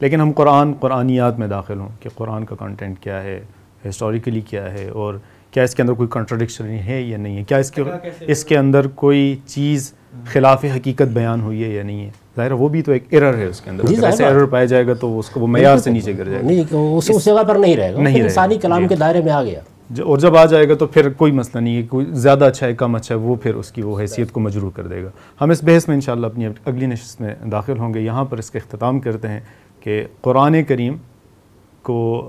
لیکن 0.00 0.20
ہم 0.20 0.32
قرآن 0.32 0.72
قرآنیات 0.80 1.38
میں 1.38 1.48
داخل 1.48 1.78
ہوں 1.78 1.88
کہ 2.00 2.08
قرآن 2.16 2.44
کا 2.44 2.56
کانٹینٹ 2.56 2.98
کیا 2.98 3.22
ہے 3.22 3.40
ہسٹوریکلی 3.88 4.40
کیا 4.40 4.72
ہے 4.72 4.88
اور 4.88 5.14
کیا 5.50 5.62
اس 5.62 5.74
کے 5.74 5.82
اندر 5.82 5.92
کوئی 5.92 6.08
کنٹرڈکشن 6.12 6.64
ہے 6.64 7.00
یا 7.02 7.18
نہیں 7.18 7.36
ہے؟ 7.38 7.44
کیا 7.44 7.58
اس 7.58 7.70
کے 7.70 7.82
اس 8.20 8.44
کے 8.44 8.58
اندر 8.58 8.86
کوئی 8.86 9.36
چیز 9.46 9.92
خلاف 10.26 10.64
حقیقت 10.64 11.08
بیان 11.12 11.40
ہوئی 11.40 11.64
ہے 11.64 11.68
یا 11.68 11.82
نہیں 11.82 12.04
ہے؟ 12.04 12.10
ظاہر 12.36 12.52
وہ 12.52 12.68
بھی 12.68 12.82
تو 12.82 12.92
ایک 12.92 13.04
ایرر 13.10 13.36
ہے 13.36 13.44
اس 13.44 13.60
کے 13.60 13.70
اندر۔ 13.70 13.84
جی 13.86 13.96
ایسے 14.04 14.24
ایرر 14.24 14.44
پایا 14.44 14.64
جائے 14.64 14.86
گا 14.86 14.94
تو 14.94 15.18
اس 15.18 15.28
کو 15.28 15.40
وہ 15.40 15.46
معیار 15.46 15.78
سے 15.78 15.90
نیچے 15.90 16.18
گر 16.18 16.24
جائے 16.24 16.42
گا۔ 16.42 16.46
نہیں 16.46 16.64
اس 16.70 17.24
جگہ 17.24 17.42
پر 17.48 17.56
نہیں 17.56 17.76
رہے 17.76 17.94
گا۔ 17.94 18.02
نہیں 18.02 18.22
انسانی 18.22 18.58
کلام 18.58 18.82
جی۔ 18.82 18.88
کے 18.88 18.96
دائرے 18.96 19.20
میں 19.20 19.32
آ 19.32 19.42
گیا۔ 19.42 19.60
اور 20.00 20.18
جب 20.18 20.36
آ 20.36 20.44
جائے 20.44 20.68
گا 20.68 20.74
تو 20.74 20.86
پھر 20.86 21.08
کوئی 21.12 21.32
مسئلہ 21.32 21.60
نہیں 21.62 21.76
ہے 21.76 21.82
کوئی 21.82 22.06
زیادہ 22.10 22.44
اچھا 22.44 22.66
ہے 22.66 22.74
کم 22.74 22.94
اچھا 22.94 23.14
ہے 23.14 23.20
وہ 23.20 23.34
پھر 23.42 23.54
اس 23.54 23.70
کی 23.72 23.82
وہ 23.82 23.98
حیثیت 24.00 24.32
کو 24.32 24.40
مجروح 24.40 24.70
کر 24.70 24.86
دے 24.86 25.02
گا۔ 25.04 25.10
ہم 25.40 25.50
اس 25.50 25.62
بحث 25.64 25.88
میں 25.88 25.96
انشاءاللہ 25.96 26.26
اپنی 26.26 26.46
اگلی 26.46 26.86
نشست 26.86 27.20
میں 27.20 27.34
داخل 27.52 27.78
ہوں 27.78 27.94
گے۔ 27.94 28.00
یہاں 28.00 28.24
پر 28.24 28.38
اس 28.38 28.50
کا 28.50 28.58
اختتام 28.58 29.00
کرتے 29.00 29.28
ہیں 29.28 29.40
کہ 29.80 30.04
قرآن 30.20 30.62
کریم 30.64 30.96
کو 31.82 32.28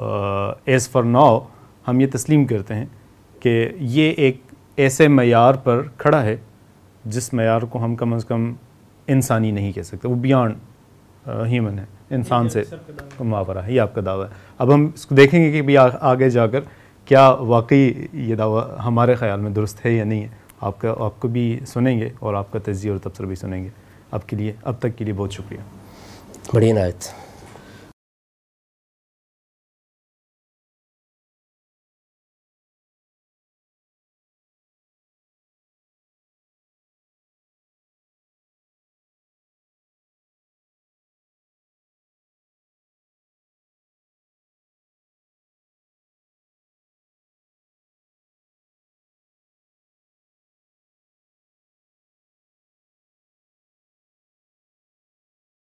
ایز 0.65 0.89
فار 0.89 1.03
ناؤ 1.03 1.39
ہم 1.87 1.99
یہ 1.99 2.07
تسلیم 2.13 2.45
کرتے 2.45 2.75
ہیں 2.75 2.85
کہ 3.39 3.67
یہ 3.79 4.11
ایک 4.17 4.41
ایسے 4.75 5.07
معیار 5.07 5.53
پر 5.53 5.81
کھڑا 5.97 6.23
ہے 6.23 6.35
جس 7.05 7.33
معیار 7.33 7.61
کو 7.61 7.83
ہم 7.85 7.95
کم 7.95 8.13
از 8.13 8.25
کم 8.25 8.53
انسانی 9.07 9.51
نہیں 9.51 9.71
کہہ 9.71 9.81
سکتے۔ 9.81 10.07
وہ 10.07 10.15
بیانڈ 10.15 11.27
ہیومن 11.47 11.79
ہے 11.79 11.85
انسان 12.09 12.49
سے 12.49 12.63
ماورہ 13.19 13.57
ہے 13.57 13.73
یہ 13.73 13.81
آپ 13.81 13.95
کا 13.95 14.01
دعویٰ 14.05 14.25
ہے۔ 14.25 14.33
اب 14.57 14.73
ہم 14.73 14.89
اس 14.93 15.05
کو 15.05 15.15
دیکھیں 15.15 15.43
گے 15.43 15.51
کہ 15.51 15.61
بھی 15.61 15.77
آگے 15.77 16.29
جا 16.29 16.47
کر 16.47 16.61
کیا 17.05 17.29
واقعی 17.29 17.93
یہ 18.13 18.35
دعویٰ 18.35 18.77
ہمارے 18.85 19.15
خیال 19.15 19.39
میں 19.39 19.51
درست 19.51 19.85
ہے 19.85 19.91
یا 19.91 20.03
نہیں 20.03 20.21
ہے؟ 20.21 20.27
آپ 20.61 20.81
کا 20.81 20.95
آپ 20.99 21.19
کو 21.19 21.27
بھی 21.27 21.59
سنیں 21.67 21.99
گے 21.99 22.09
اور 22.19 22.33
آپ 22.33 22.51
کا 22.51 22.59
تجزیہ 22.59 22.91
اور 22.91 22.99
تبصرہ 22.99 23.25
بھی 23.25 23.35
سنیں 23.35 23.63
گے۔ 23.63 23.69
آپ 24.11 24.29
کے 24.29 24.35
لیے 24.35 24.53
اب 24.63 24.73
تک 24.79 24.97
کے 24.97 25.05
لیے 25.05 25.13
بہت 25.13 25.31
شکریہ۔ 25.31 25.59
بڑی 26.53 26.71
عنایت 26.71 27.22